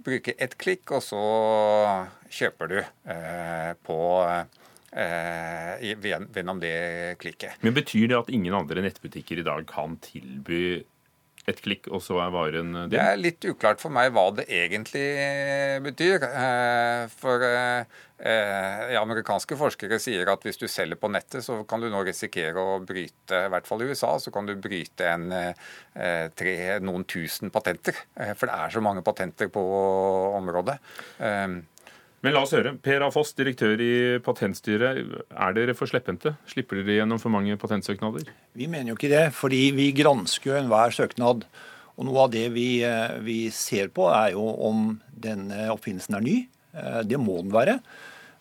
[0.01, 1.21] bruker ett klikk, og så
[2.33, 2.79] kjøper du
[3.85, 3.97] på
[4.91, 7.61] gjennom det klikket.
[7.61, 10.81] Men Betyr det at ingen andre nettbutikker i dag kan tilby
[11.49, 12.91] et klikk, og så er varen din?
[12.93, 15.07] Det er litt uklart for meg hva det egentlig
[15.87, 16.27] betyr.
[17.17, 17.47] For
[18.21, 22.61] Eh, amerikanske forskere sier at hvis du selger på nettet, så kan du nå risikere
[22.61, 27.03] å bryte, i hvert fall i USA, så kan du bryte en, eh, tre, noen
[27.03, 27.97] tusen patenter.
[28.15, 29.63] Eh, for det er så mange patenter på
[30.37, 30.77] området.
[32.21, 32.75] Men la oss høre.
[32.77, 33.09] Per A.
[33.13, 35.01] Foss, direktør i Patentstyret.
[35.33, 36.35] Er dere for slepphendte?
[36.49, 38.29] Slipper dere gjennom for mange patentsøknader?
[38.57, 41.47] Vi mener jo ikke det, fordi vi gransker jo enhver søknad.
[41.97, 46.25] Og noe av det vi, eh, vi ser på, er jo om denne oppfinnelsen er
[46.27, 46.37] ny.
[46.77, 47.79] Eh, det må den være.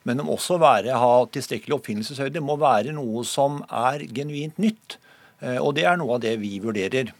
[0.05, 2.37] Men den må også være, ha tilstrekkelig oppfinnelseshøyde.
[2.37, 4.99] Det må være noe som er genuint nytt.
[5.41, 7.13] Eh, og det er noe av det vi vurderer.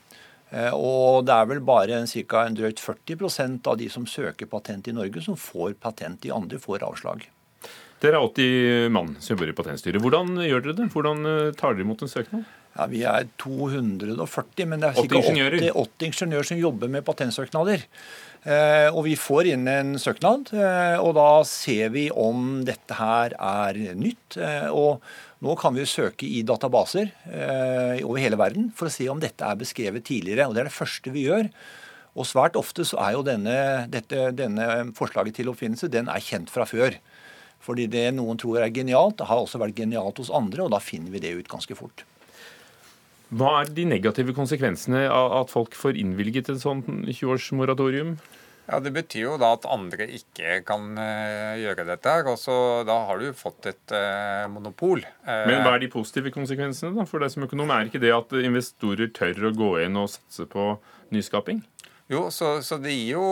[0.51, 2.47] Eh, og det er vel bare ca.
[2.51, 6.21] drøyt 40 av de som søker patent i Norge, som får patent.
[6.23, 7.29] De andre får avslag.
[8.01, 10.01] Dere er 80 mann som jobber i Patentstyret.
[10.01, 10.89] Hvordan gjør dere det?
[10.95, 12.49] Hvordan eh, tar dere imot en søknad?
[12.79, 15.21] Ja, Vi er 240, men det er ca.
[15.21, 17.85] 80, 80 ingeniører som jobber med patentsøknader.
[18.41, 20.49] Eh, og vi får inn en søknad,
[21.03, 24.39] og da ser vi om dette her er nytt.
[24.73, 25.05] Og
[25.41, 27.13] nå kan vi søke i databaser
[28.05, 30.49] over hele verden for å se om dette er beskrevet tidligere.
[30.49, 31.49] og Det er det første vi gjør.
[32.19, 33.57] Og svært ofte så er jo denne,
[33.91, 36.99] dette, denne forslaget til oppfinnelse den er kjent fra før.
[37.61, 41.13] Fordi det noen tror er genialt, har også vært genialt hos andre, og da finner
[41.13, 42.05] vi det ut ganske fort.
[43.31, 47.53] Hva er de negative konsekvensene av at folk får innvilget et sånt 20-års
[48.71, 52.07] Ja, Det betyr jo da at andre ikke kan uh, gjøre dette.
[52.07, 52.55] her, og så
[52.87, 55.03] Da har du fått et uh, monopol.
[55.27, 57.07] Uh, Men hva er de positive konsekvensene da?
[57.09, 57.73] for deg som økonom?
[57.75, 60.77] Er ikke det at investorer tør å gå inn og satse på
[61.11, 61.65] nyskaping?
[62.11, 63.27] Jo, så, så det gir jo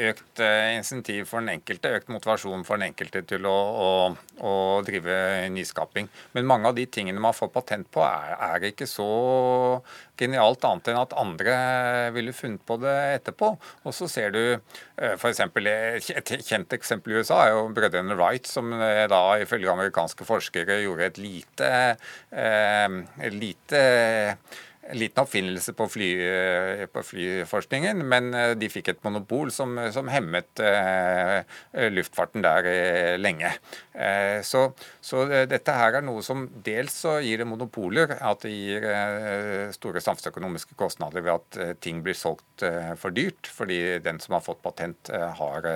[0.00, 3.90] økt eh, insentiv for den enkelte, økt motivasjon for den enkelte til å, å,
[4.40, 4.52] å,
[4.86, 6.08] drive nyskaping.
[6.32, 9.08] Men mange av de tingene man får patent på, er, er, ikke så
[10.18, 11.56] genialt annet enn at andre
[12.16, 13.52] ville funnet på det etterpå.
[13.84, 15.44] Og så ser du eh, f.eks.
[15.44, 20.82] et kjent eksempel i USA er jo brødrene Wright, som eh, da ifølge amerikanske forskere
[20.86, 21.72] gjorde et lite,
[22.32, 23.80] et lite
[24.82, 29.76] en liten oppfinnelse på, fly, eh, på, flyforskningen, men eh, de fikk et monopol som,
[29.94, 31.42] som hemmet eh,
[31.94, 33.52] luftfarten der eh, lenge.
[33.94, 34.64] Eh, så,
[35.00, 38.88] så, dette her er noe som dels så gir det monopoler, at det gir
[39.76, 42.64] store samfunnsøkonomiske kostnader ved at ting blir solgt
[42.98, 45.68] for dyrt, fordi den som har fått patent, har,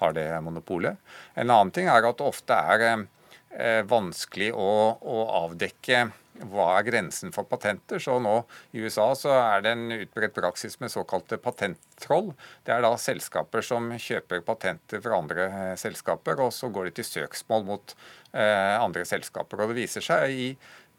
[0.00, 0.98] har, det monopolet.
[1.38, 4.70] En annen ting er at det ofte er vanskelig å,
[5.00, 6.08] å avdekke
[6.48, 8.00] hva er grensen for patenter?
[8.02, 8.36] Så nå
[8.72, 12.32] i USA så er det en utbredt praksis med såkalte patenttroll.
[12.66, 16.98] Det er da selskaper som kjøper patenter fra andre eh, selskaper, og så går de
[17.00, 17.96] til søksmål mot
[18.32, 19.60] eh, andre selskaper.
[19.60, 20.48] Og det viser seg i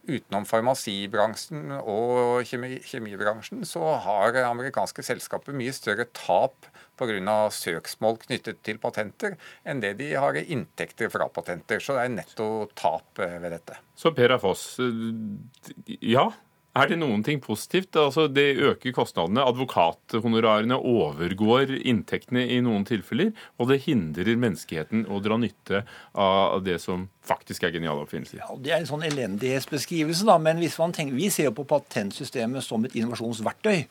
[0.10, 7.50] utenom farmasibransjen og kjemi, kjemibransjen, så har amerikanske selskaper mye større tap pga.
[7.52, 11.80] søksmål knyttet til patenter, enn det de har i inntekter fra patenter.
[11.80, 13.80] Så det er netto tap eh, ved dette.
[13.96, 14.40] Så Per A.
[14.42, 16.30] Foss, eh, ja,
[16.72, 17.98] er det noen ting positivt?
[18.00, 19.44] Altså, det øker kostnadene.
[19.44, 23.34] Advokathonorarene overgår inntektene i noen tilfeller.
[23.60, 25.84] Og det hindrer menneskeheten å dra nytte
[26.16, 28.40] av det som faktisk er geniale oppfinnelser.
[28.40, 30.40] Ja, det er en sånn elendighetsbeskrivelse, da.
[30.40, 33.84] Men hvis man tenker, vi ser jo på patentsystemet som et innovasjonsverktøy.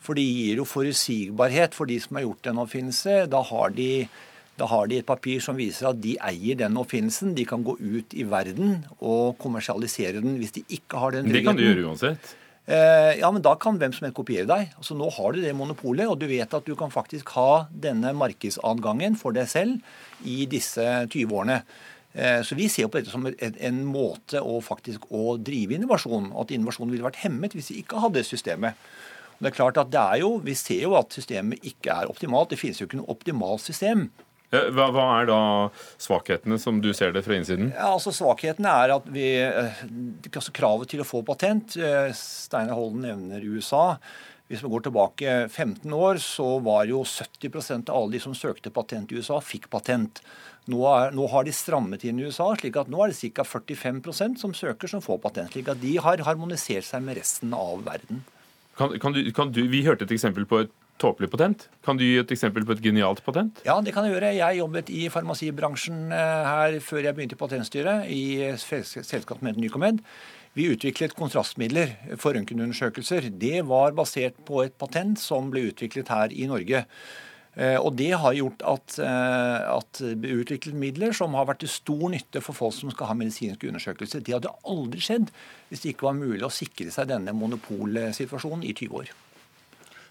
[0.00, 3.22] For det gir jo forutsigbarhet for de som har gjort en oppfinnelse.
[3.30, 3.90] Da har de
[4.60, 7.32] da har de et papir som viser at de eier den oppfinnelsen.
[7.36, 11.38] De kan gå ut i verden og kommersialisere den hvis de ikke har den tryggheten.
[11.38, 12.34] Det kan du gjøre uansett?
[12.70, 14.74] Eh, ja, men da kan hvem som helst kopiere deg.
[14.76, 18.12] Altså Nå har du det monopolet, og du vet at du kan faktisk ha denne
[18.14, 21.62] markedsadgangen for deg selv i disse 20 årene.
[22.12, 26.30] Eh, så Vi ser på dette som en måte å faktisk å drive innovasjon.
[26.38, 28.76] At innovasjon ville vært hemmet hvis vi ikke hadde systemet.
[29.40, 32.52] Det er klart at det er jo, Vi ser jo at systemet ikke er optimalt.
[32.52, 34.10] Det finnes jo ikke noe optimalt system.
[34.50, 35.40] Hva, hva, er da
[36.02, 37.70] svakhetene, som du ser det fra innsiden?
[37.70, 39.84] Ja, altså Svakhetene er at vi, eh,
[40.32, 43.94] altså kravet til å få patent eh, Steinar Holden nevner USA.
[44.50, 48.72] Hvis vi går tilbake 15 år, så var jo 70% av alle de som søkte
[48.74, 50.18] patent i USA, fikk patent.
[50.66, 53.46] Nå, er, nå, har de strammet inn i USA, slik at nå er det ca.
[53.46, 55.54] 45% som søker, som får patent.
[55.54, 58.24] slik at de har harmonisert seg med resten av verden.
[58.80, 60.70] Kan, kan du, kan du, vi hørte et eksempel på et
[61.00, 61.66] tåpelig patent.
[61.84, 63.60] Kan du gi et eksempel på et genialt patent?
[63.66, 64.32] Ja, det kan jeg gjøre.
[64.36, 68.24] Jeg jobbet i farmasibransjen eh, her før jeg begynte i Patentstyret, i
[68.56, 70.00] selskapet med Nycomed.
[70.56, 73.28] Vi utviklet kontrastmidler for røntgenundersøkelser.
[73.38, 76.86] Det var basert på et patent som ble utviklet her i Norge.
[77.56, 82.10] Eh, og Det har gjort at, eh, at utviklet midler som har vært til stor
[82.10, 84.22] nytte for folk som skal ha medisinske undersøkelser.
[84.22, 85.32] Det hadde aldri skjedd
[85.68, 89.10] hvis det ikke var mulig å sikre seg denne monopolsituasjonen i 20 år.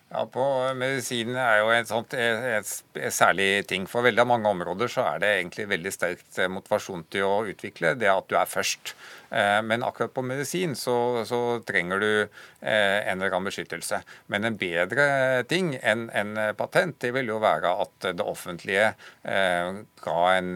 [0.10, 3.86] Ja, på Medisin er jo et, sånt, et, et særlig ting.
[3.86, 8.10] For veldig mange områder så er det egentlig veldig sterkt motivasjon til å utvikle det
[8.10, 8.96] at du er først.
[9.30, 14.02] Eh, men akkurat på medisin så, så trenger du eh, en eller annen beskyttelse.
[14.28, 18.92] Men en bedre ting enn en patent, det vil jo være at det offentlige
[19.24, 20.52] eh, ga en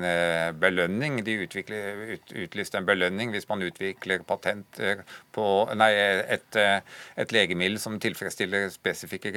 [0.59, 1.21] belønning.
[1.26, 5.03] De utvikler, ut, utlyste en belønning hvis man utvikler patenter
[5.36, 5.47] på
[5.78, 6.57] nei, et,
[7.19, 9.34] et legemiddel som tilfredsstiller spesifikke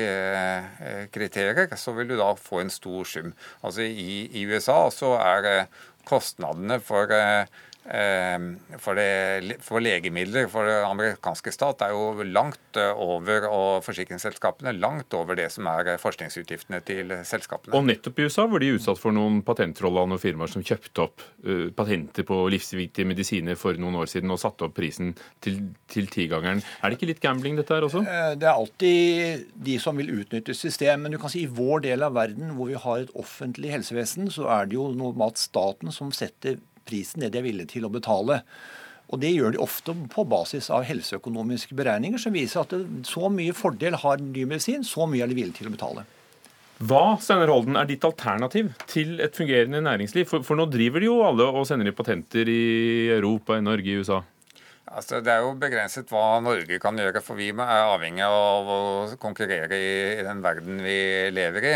[1.13, 3.35] kriterier, så vil du da få en stor sum.
[3.63, 5.67] Altså I, i USA så er
[6.07, 7.47] kostnadene for Ehm,
[7.87, 14.75] for, det, for, legemidler for den amerikanske stat er jo langt eh, over, og forsikringsselskapene
[14.77, 17.75] langt over det som er forskningsutgiftene til selskapene.
[17.77, 21.05] Og nettopp i USA var de utsatt for noen patenttroll av noen firmaer som kjøpte
[21.05, 25.15] opp uh, patenter på livsviktige medisiner for noen år siden og satte opp prisen
[25.45, 25.61] til,
[25.93, 26.63] til tigangeren.
[26.83, 28.03] Er det ikke litt gambling dette her også?
[28.03, 31.07] Eh, det er alltid de som vil utnytte system.
[31.07, 34.31] Men du kan si i vår del av verden hvor vi har et offentlig helsevesen,
[34.33, 36.59] så er det jo noe med at staten som setter
[36.89, 38.43] prisen det de er villige til å betale.
[39.07, 42.75] Og Det gjør de ofte på basis av helseøkonomiske beregninger som viser at
[43.07, 46.07] så mye fordel har ny medisin, så mye er de villige til å betale.
[46.77, 50.27] Hva Steiner Holden, er ditt alternativ til et fungerende næringsliv?
[50.29, 53.89] For, for nå driver de jo alle og sender inn patenter i Europa, i Norge,
[53.89, 54.21] i USA.
[54.87, 58.81] Altså, det er jo begrenset hva Norge kan gjøre, for vi er avhengig av å
[59.19, 60.99] konkurrere i, den verden vi
[61.35, 61.73] lever i.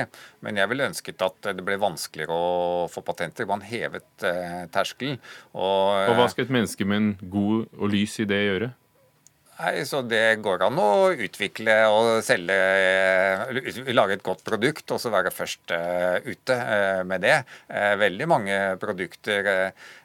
[0.47, 3.49] Men jeg ville ønsket at det ble vanskeligere å få patenter.
[3.51, 5.19] Man hevet eh, terskelen.
[5.57, 8.71] Og, og hva skal et menneske med en god og lys idé gjøre?
[9.61, 12.55] Nei, så Det går an å utvikle og selge
[13.93, 17.37] Lage et godt produkt og så være først uh, ute uh, med det.
[17.69, 19.51] Uh, veldig mange produkter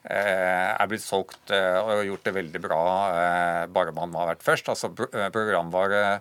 [0.06, 2.82] er blitt solgt og gjort det veldig bra
[3.74, 4.70] bare man har vært først.
[4.70, 6.20] Altså programvare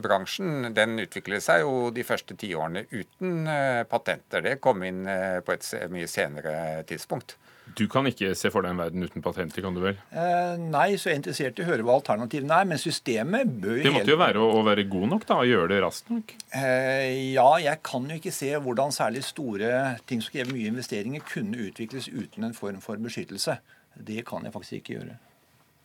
[0.00, 3.44] bransjen den utviklet seg jo de første tiårene uten
[3.90, 4.46] patenter.
[4.46, 5.04] Det kom inn
[5.44, 6.56] på et mye senere
[6.88, 7.36] tidspunkt.
[7.74, 9.98] Du kan ikke se for deg en verden uten patenter, kan du vel?
[10.14, 12.68] Eh, nei, så jeg er interessert i å høre hva alternativene er.
[12.70, 15.40] Men systemet bør Det måtte jo være å, å være god nok, da?
[15.42, 16.34] og gjøre det raskt nok?
[16.56, 19.70] Eh, ja, jeg kan jo ikke se hvordan særlig store
[20.06, 23.58] ting som krever mye investeringer, kunne utvikles uten en form for beskyttelse.
[23.96, 25.18] Det kan jeg faktisk ikke gjøre.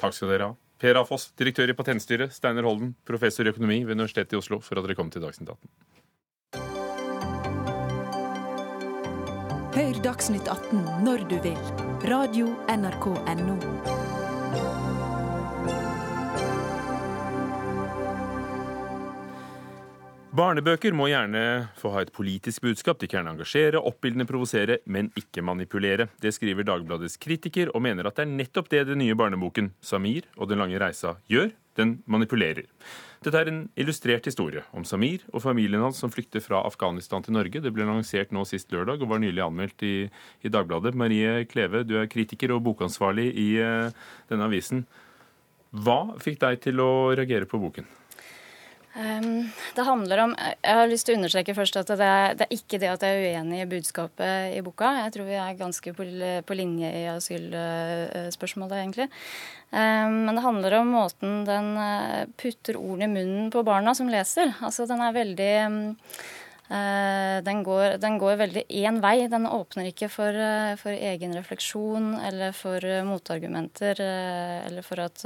[0.01, 0.59] Takk skal dere ha.
[0.81, 1.03] Per A.
[1.05, 4.87] Foss, direktør i Patentstyret, Steiner Holden, professor i økonomi ved Universitetet i Oslo, for at
[4.87, 5.69] dere kom til Dagsnytt 18.
[9.81, 11.55] Hør Dagsnytt 18 når du vil.
[12.05, 13.55] Radio NRK Radio.nrk.no.
[20.37, 21.41] Barnebøker må gjerne
[21.81, 23.01] få ha et politisk budskap.
[23.01, 26.11] De kan engasjere, oppildne, provosere, men ikke manipulere.
[26.21, 30.29] Det skriver Dagbladets kritiker, og mener at det er nettopp det den nye barneboken 'Samir
[30.37, 31.49] og den lange reisa' gjør.
[31.73, 32.69] Den manipulerer.
[33.21, 37.35] Dette er en illustrert historie om Samir og familien hans som flykter fra Afghanistan til
[37.35, 37.61] Norge.
[37.61, 39.93] Det ble lansert nå sist lørdag og var nylig anmeldt i,
[40.41, 40.95] i Dagbladet.
[40.97, 43.93] Marie Kleve, du er kritiker og bokansvarlig i uh,
[44.31, 44.87] denne avisen.
[45.69, 47.85] Hva fikk deg til å reagere på boken?
[48.91, 52.43] Um, det handler om Jeg har lyst til å understreke først at det er, det
[52.43, 54.89] er, ikke det at jeg er uenig i budskapet i boka.
[55.05, 59.07] Jeg tror vi er ganske på, linje i asylspørsmålet, egentlig.
[59.71, 64.11] Um, men det handler om måten den eh, putter ordene i munnen på barna som
[64.11, 64.51] leser.
[64.59, 66.40] Altså Den er veldig Eh,
[66.71, 69.27] den går, den går veldig én vei.
[69.27, 75.25] Den åpner ikke for, eh, for, egen refleksjon eller for eh, motargumenter, eller for at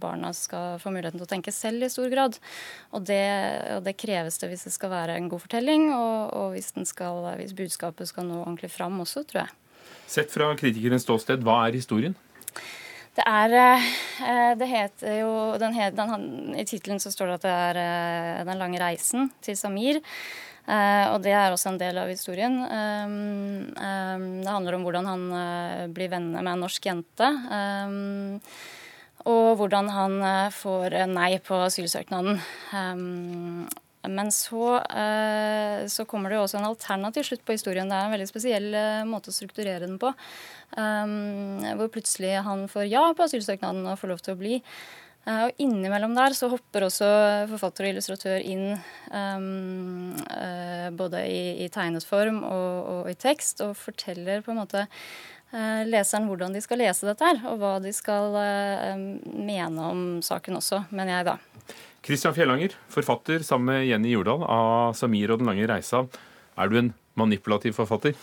[0.00, 2.38] barna skal få muligheten til å tenke selv i stor grad.
[2.96, 3.20] Og det,
[3.76, 7.34] og det kreves det hvis det skal være en god fortelling, og, og hvis, skal,
[7.36, 9.54] hvis, budskapet skal nå ordentlig fram også, tror jeg.
[10.08, 12.16] Sett fra kritikerens ståsted, hva er historien?
[13.18, 18.44] Det er Det heter jo den, den, I tittelen så står det at det er
[18.46, 19.98] Den lange reisen til Samir.
[20.68, 22.58] Uh, og det er også en del av historien.
[22.60, 27.30] Um, um, det handler om hvordan han uh, blir venner med en norsk jente.
[27.48, 28.42] Um,
[29.28, 32.40] og hvordan han uh, får nei på asylsøknaden.
[34.08, 34.78] men så,
[35.90, 37.90] så, kommer det jo også en alternativ slutt på historien.
[37.90, 38.68] Det er en veldig spesiell
[39.08, 40.12] måte å strukturere den på.
[40.70, 44.62] hvor plutselig han får ja på asylsøknaden og får lov til å bli.
[45.28, 47.08] Eh, og innimellom der så hopper også
[47.50, 48.70] forfatter og illustratør inn
[49.12, 54.62] um, uh, både i, i, tegnet form og, og, i tekst, og forteller på en
[54.62, 59.90] måte uh, leseren hvordan de skal lese dette her, og hva de skal uh, mene
[59.90, 61.36] om saken også, mener jeg da.
[62.08, 66.06] Kristian Fjellanger, forfatter sammen med Jenny Jordal av 'Samir og den lange reisa'.
[66.58, 68.14] Er du en manipulativ forfatter?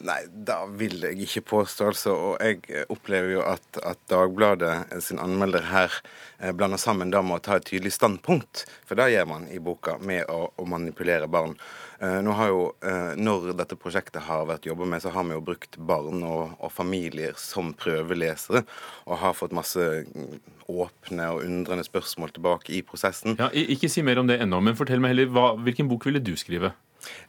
[0.00, 2.14] Nei, da vil jeg ikke påstå, altså.
[2.14, 5.92] Og jeg opplever jo at, at Dagbladet sin anmelder her
[6.38, 8.64] eh, blander sammen da med å ta et tydelig standpunkt.
[8.88, 11.52] For det gjør man i boka, med å, å manipulere barn.
[12.00, 15.36] Eh, nå har jo, eh, Når dette prosjektet har vært jobba med, så har vi
[15.36, 18.64] jo brukt barn og, og, familier som prøvelesere.
[19.04, 20.38] Og har fått masse mm,
[20.80, 23.36] åpne og undrende spørsmål tilbake i prosessen.
[23.36, 26.24] Ja, ikke si mer om det ennå, men fortell meg heller, hva, hvilken bok ville
[26.24, 26.72] du skrive?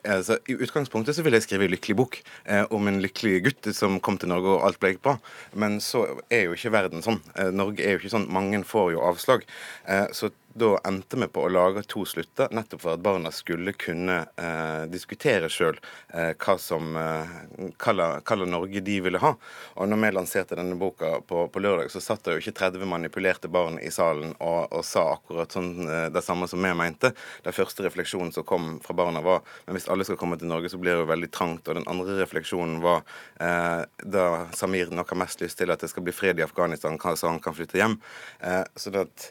[0.03, 3.71] Altså, I utgangspunktet så ville jeg skrive en lykkelig bok eh, om en lykkelig gutt
[3.77, 5.17] som kom til Norge og alt ble bra.
[5.53, 7.21] Men så er jo ikke verden sånn.
[7.35, 8.29] Eh, Norge er jo ikke sånn.
[8.33, 9.45] Mange får jo avslag.
[9.85, 13.73] Eh, så da endte vi på å lage to slutter, nettopp for at barna skulle
[13.73, 15.77] kunne eh, diskutere sjøl
[16.13, 17.35] eh, hva som eh,
[17.79, 19.33] hva Norge de ville ha.
[19.79, 22.89] Og når vi lanserte denne boka på, på lørdag, så satt det jo ikke 30
[22.89, 27.13] manipulerte barn i salen og, og sa akkurat sånn eh, det samme som vi mente.
[27.45, 30.71] Den første refleksjonen som kom fra barna, var men hvis alle skal komme til Norge,
[30.71, 31.67] så blir det jo veldig trangt.
[31.69, 33.05] Og den andre refleksjonen var
[33.39, 34.27] eh, da
[34.57, 37.41] Samir nok har mest lyst til at det skal bli fred i Afghanistan, så han
[37.43, 37.97] kan flytte hjem.
[38.39, 39.27] Eh, så det at,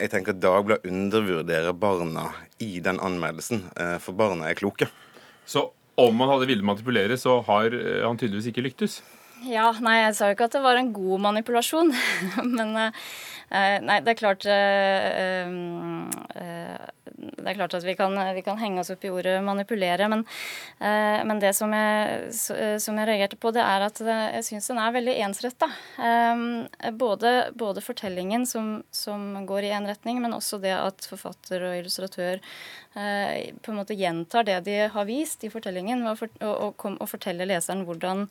[0.00, 2.30] jeg tenker at Dagbladet undervurderer barna
[2.64, 4.88] i den anmeldelsen, eh, for barna er kloke.
[5.44, 5.68] Så
[6.00, 8.98] om han hadde villet manipulere, så har eh, han tydeligvis ikke lyktes?
[9.44, 11.92] Ja, nei, jeg sa jo ikke at det var en god manipulasjon.
[12.56, 14.46] Men nei, det er klart
[17.14, 20.24] det er klart at vi kan, vi kan, henge oss opp i ordet manipulere, men,
[20.80, 24.80] eh, men det som jeg, som jeg, reagerte på, det er at jeg syns den
[24.82, 25.68] er veldig ensretta.
[26.02, 31.68] Eh, både, både, fortellingen som, som går i én retning, men også det at forfatter
[31.68, 36.32] og illustratør eh, på en måte gjentar det de har vist i fortellingen, og, for,
[36.42, 38.26] og, og, og forteller leseren hvordan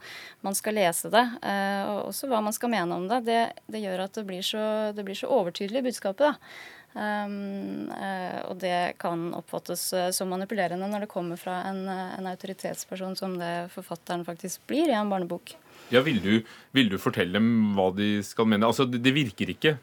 [0.46, 3.24] man skal lese det, eh, og også hva man skal mene om det.
[3.30, 4.66] Det, det gjør at det blir så,
[4.96, 6.36] det blir så overtydelig budskapet.
[6.36, 6.74] da.
[6.96, 12.14] Um, uh, og det kan oppfattes uh, som manipulerende når det kommer fra en, uh,
[12.16, 15.58] en, autoritetsperson som det forfatteren faktisk blir i en barnebok.
[15.92, 16.32] Ja, vil du,
[16.72, 18.70] vil du fortelle dem hva de skal mene?
[18.70, 19.76] Altså, det, det virker ikke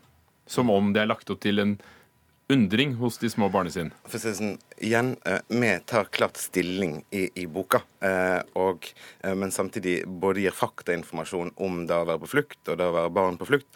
[0.49, 1.77] som om det er lagt opp til en
[2.53, 3.93] undring hos de små barna sine?
[4.05, 8.87] For å si sånn, igjen, eh, Vi tar klart stilling i, i boka, eh, og,
[9.21, 12.95] eh, men samtidig både gir faktainformasjon om det å være på flukt og det å
[12.95, 13.69] være barn på flukt.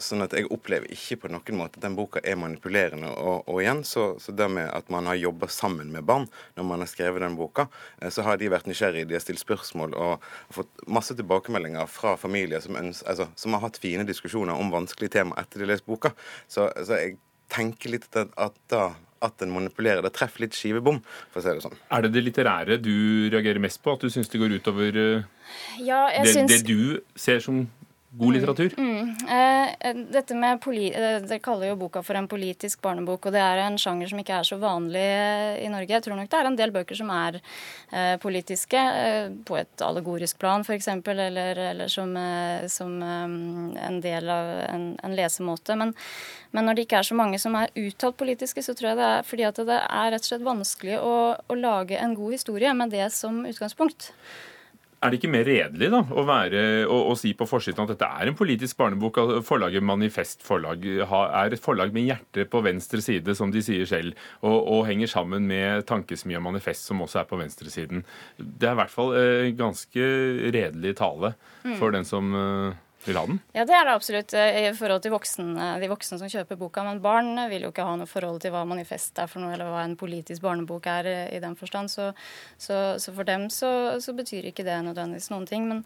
[0.00, 3.10] Sånn at jeg opplever ikke på noen måte at den boka er manipulerende.
[3.12, 6.24] Og, og igjen, så, så, det med at man har jobba sammen med barn
[6.56, 7.66] når man har skrevet den boka,
[8.08, 10.24] så har de vært nysgjerrige, de har stilt spørsmål og
[10.54, 15.18] fått masse tilbakemeldinger fra familier som, ønsker, altså, som har hatt fine diskusjoner om vanskelige
[15.18, 16.14] tema etter de har lest boka.
[16.48, 17.18] Så, så jeg
[17.54, 18.88] tenker litt at, at, da,
[19.24, 20.02] at en manipulerer.
[20.04, 21.00] Det treffer litt skivebom,
[21.32, 21.78] for å si det sånn.
[21.94, 22.94] Er det det litterære du
[23.32, 23.94] reagerer mest på?
[23.96, 25.48] At du syns det går utover uh,
[25.80, 26.52] ja, det, syns...
[26.52, 27.64] det, du ser som
[28.18, 28.74] god mm, litteratur?
[28.78, 29.28] Mm, mm.
[29.28, 33.62] Eh, dette med poli Dere kaller jo boka for en politisk barnebok, og det er
[33.64, 35.90] en sjanger som ikke er så vanlig eh, i Norge.
[35.96, 39.84] Jeg tror nok det er en del bøker som er eh, politiske, eh, på et
[39.86, 45.76] allegorisk plan f.eks., eller, eller som, eh, som en del av en, en lesemåte.
[45.80, 45.94] Men,
[46.52, 49.10] men, når det ikke er så mange som er uttalt politiske, så tror jeg det
[49.10, 51.14] er fordi at det er rett og slett vanskelig å,
[51.50, 54.12] å lage en god historie med det som utgangspunkt.
[55.04, 58.08] Er det ikke mer redelig da, å, være, å, å si på forsiden at dette
[58.08, 59.18] er en politisk barnebok?
[59.20, 63.84] at Forlaget Manifest forlag er et forlag med hjertet på venstre side, som de sier
[63.90, 68.00] selv, og, og henger sammen med Tankesmia Manifest, som også er på venstresiden.
[68.38, 70.08] Det er i hvert fall eh, ganske
[70.56, 71.34] redelig tale
[71.76, 71.94] for mm.
[71.98, 73.40] den som eh, vil ha den?
[73.56, 76.58] Ja, det er det absolutt eh, i forhold til voksen, eh, de voksne som kjøper
[76.60, 76.84] boka.
[76.86, 79.70] Men barn vil jo ikke ha noe forhold til hva manifest er for noe, eller
[79.70, 81.92] hva en politisk barnebok er eh, i den forstand.
[81.92, 82.10] Så,
[82.56, 83.70] så, så for dem så,
[84.04, 85.68] så, betyr ikke det nødvendigvis noen ting.
[85.70, 85.84] Men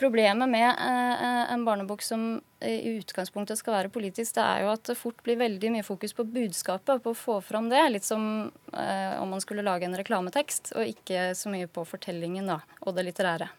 [0.00, 2.30] problemet med eh, en barnebok som
[2.64, 6.14] i utgangspunktet skal være politisk, det er jo at det fort blir veldig mye fokus
[6.16, 7.84] på budskapet, på å få fram det.
[7.94, 12.50] Litt som eh, om man skulle lage en reklametekst, og ikke så mye på fortellingen
[12.50, 13.50] da, og det litterære.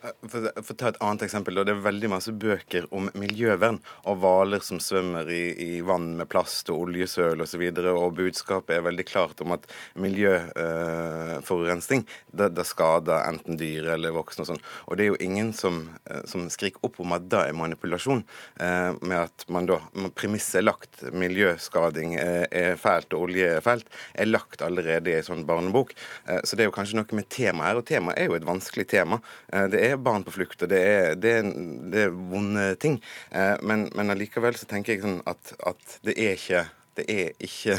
[0.00, 3.78] For, for, å ta et annet eksempel, Det er veldig masse bøker om miljøvern
[4.08, 7.62] og hvaler som svømmer i, i, vann med plast og oljesøl osv.
[7.68, 9.62] Og, så og budskapet er veldig klart om at
[10.00, 14.42] miljøforurensning eh, det, det, skader enten dyr eller voksne.
[14.44, 14.64] Og sånn.
[14.88, 15.74] Og det er jo ingen som,
[16.08, 18.22] eh, som skriker opp om at det er manipulasjon,
[18.60, 19.78] eh, med at man da
[20.16, 20.92] Premisset er lagt.
[21.12, 23.86] Miljøskading eh, er fælt og olje er fælt.
[24.14, 25.90] Er lagt allerede i en sånn barnebok.
[26.24, 28.48] Eh, så det er jo kanskje noe med temaet her, og temaet er jo et
[28.48, 29.20] vanskelig tema.
[29.52, 31.48] Eh, det er er barn på flukt, og det er, det er,
[31.92, 33.00] det er vonde ting.
[33.30, 36.66] Eh, men, men allikevel så tenker jeg sånn at, at det er ikke
[36.98, 37.76] det er ikke,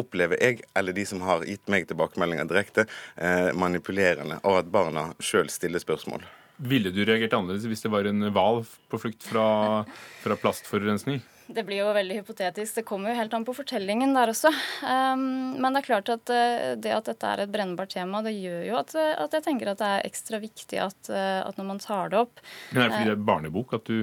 [0.00, 2.86] opplever jeg, eller de som har gitt meg tilbakemeldinger direkte,
[3.16, 6.24] eh, manipulerende av at barna sjøl stiller spørsmål.
[6.70, 9.46] Ville du reagert annerledes hvis det var en hval på flukt fra,
[10.22, 11.18] fra plastforurensning?
[11.46, 12.78] Det blir jo veldig hypotetisk.
[12.78, 14.48] Det kommer jo helt an på fortellingen der også.
[14.80, 15.24] Um,
[15.60, 18.62] men det er klart at uh, det at dette er et brennbart tema, det gjør
[18.70, 21.68] jo at, uh, at jeg tenker at det er ekstra viktig at, uh, at når
[21.68, 22.40] man tar det opp
[22.72, 23.98] Men Er det fordi det er barnebok at du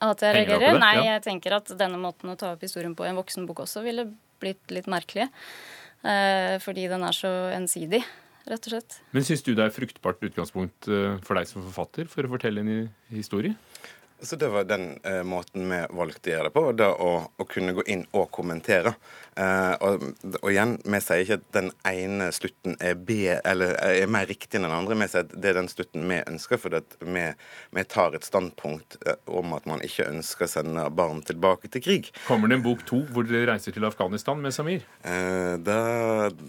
[0.00, 0.78] at jeg reagerer?
[0.80, 1.16] Nei, ja.
[1.16, 4.06] jeg tenker at denne måten å ta opp historien på i en voksenbok også ville
[4.40, 5.26] blitt litt merkelig.
[6.64, 8.00] fordi den er så ensidig
[8.48, 8.96] rett og slett.
[9.12, 12.88] Men syns du det er fruktbart utgangspunkt for deg som forfatter for å fortelle en
[13.12, 13.52] historie?
[14.22, 17.10] Så Det var den eh, måten vi valgte å gjøre det på, det å,
[17.40, 18.92] å kunne gå inn og kommentere.
[19.40, 20.04] Eh, og,
[20.42, 24.58] og, igjen, vi sier ikke at den ene slutten er, B, eller er mer riktig
[24.58, 24.98] enn den andre.
[25.00, 27.24] Vi sier at det er den slutten vi ønsker, for vi,
[27.78, 31.84] vi, tar et standpunkt eh, om at man ikke ønsker å sende barn tilbake til
[31.86, 32.12] krig.
[32.26, 34.84] Kommer det en bok to hvor dere reiser til Afghanistan med Samir?
[35.00, 35.80] Eh, da,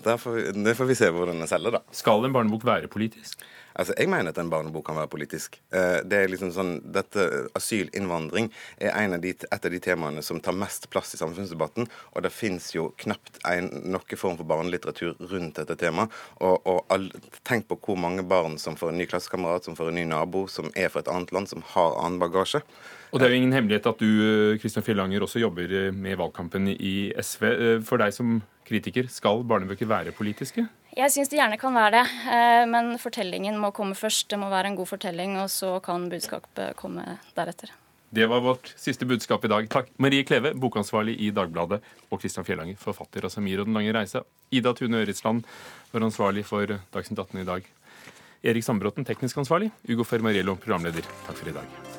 [0.03, 1.86] da får, det får vi se hvordan det selger, da.
[1.95, 3.39] Skal en barnebok være politisk?
[3.76, 5.57] Altså, Jeg mener at en barnebok kan være politisk.
[5.74, 10.24] Eh, det er liksom sånn, dette Asylinnvandring er en av de, et av de temaene
[10.26, 11.88] som tar mest plass i samfunnsdebatten.
[12.15, 16.11] Og det fins jo knapt en, noen form for barnelitteratur rundt dette temaet.
[16.39, 17.09] Og, og all,
[17.47, 20.47] tenk på hvor mange barn som får en ny klassekamerat, som får en ny nabo,
[20.51, 22.63] som er fra et annet land, som har annen bagasje.
[23.11, 27.11] Og Det er jo ingen hemmelighet at du Kristian Fjellanger, også jobber med valgkampen i
[27.19, 27.43] SV.
[27.51, 30.67] Eh, for deg som kritiker, skal barnebøker være politiske?
[30.92, 34.28] Jeg syns det gjerne kan være det, eh, men fortellingen må komme først.
[34.32, 37.72] Det må være en god fortelling, og så kan budskapet komme deretter.
[38.12, 39.70] Det var vårt siste budskap i dag.
[39.72, 39.88] Takk.
[39.98, 41.80] Marie Kleve, bokansvarlig i Dagbladet,
[42.12, 44.26] og Kristian Fjellanger, forfatter av 'Samir og den lange reise'.
[44.52, 45.46] Ida Tune Øritsland
[45.94, 47.64] var ansvarlig for Dagsnytt 18 i dag.
[48.44, 49.72] Erik Sandbråten, teknisk ansvarlig.
[49.88, 51.08] Ugo Fermariello, programleder.
[51.26, 51.91] Takk for i dag.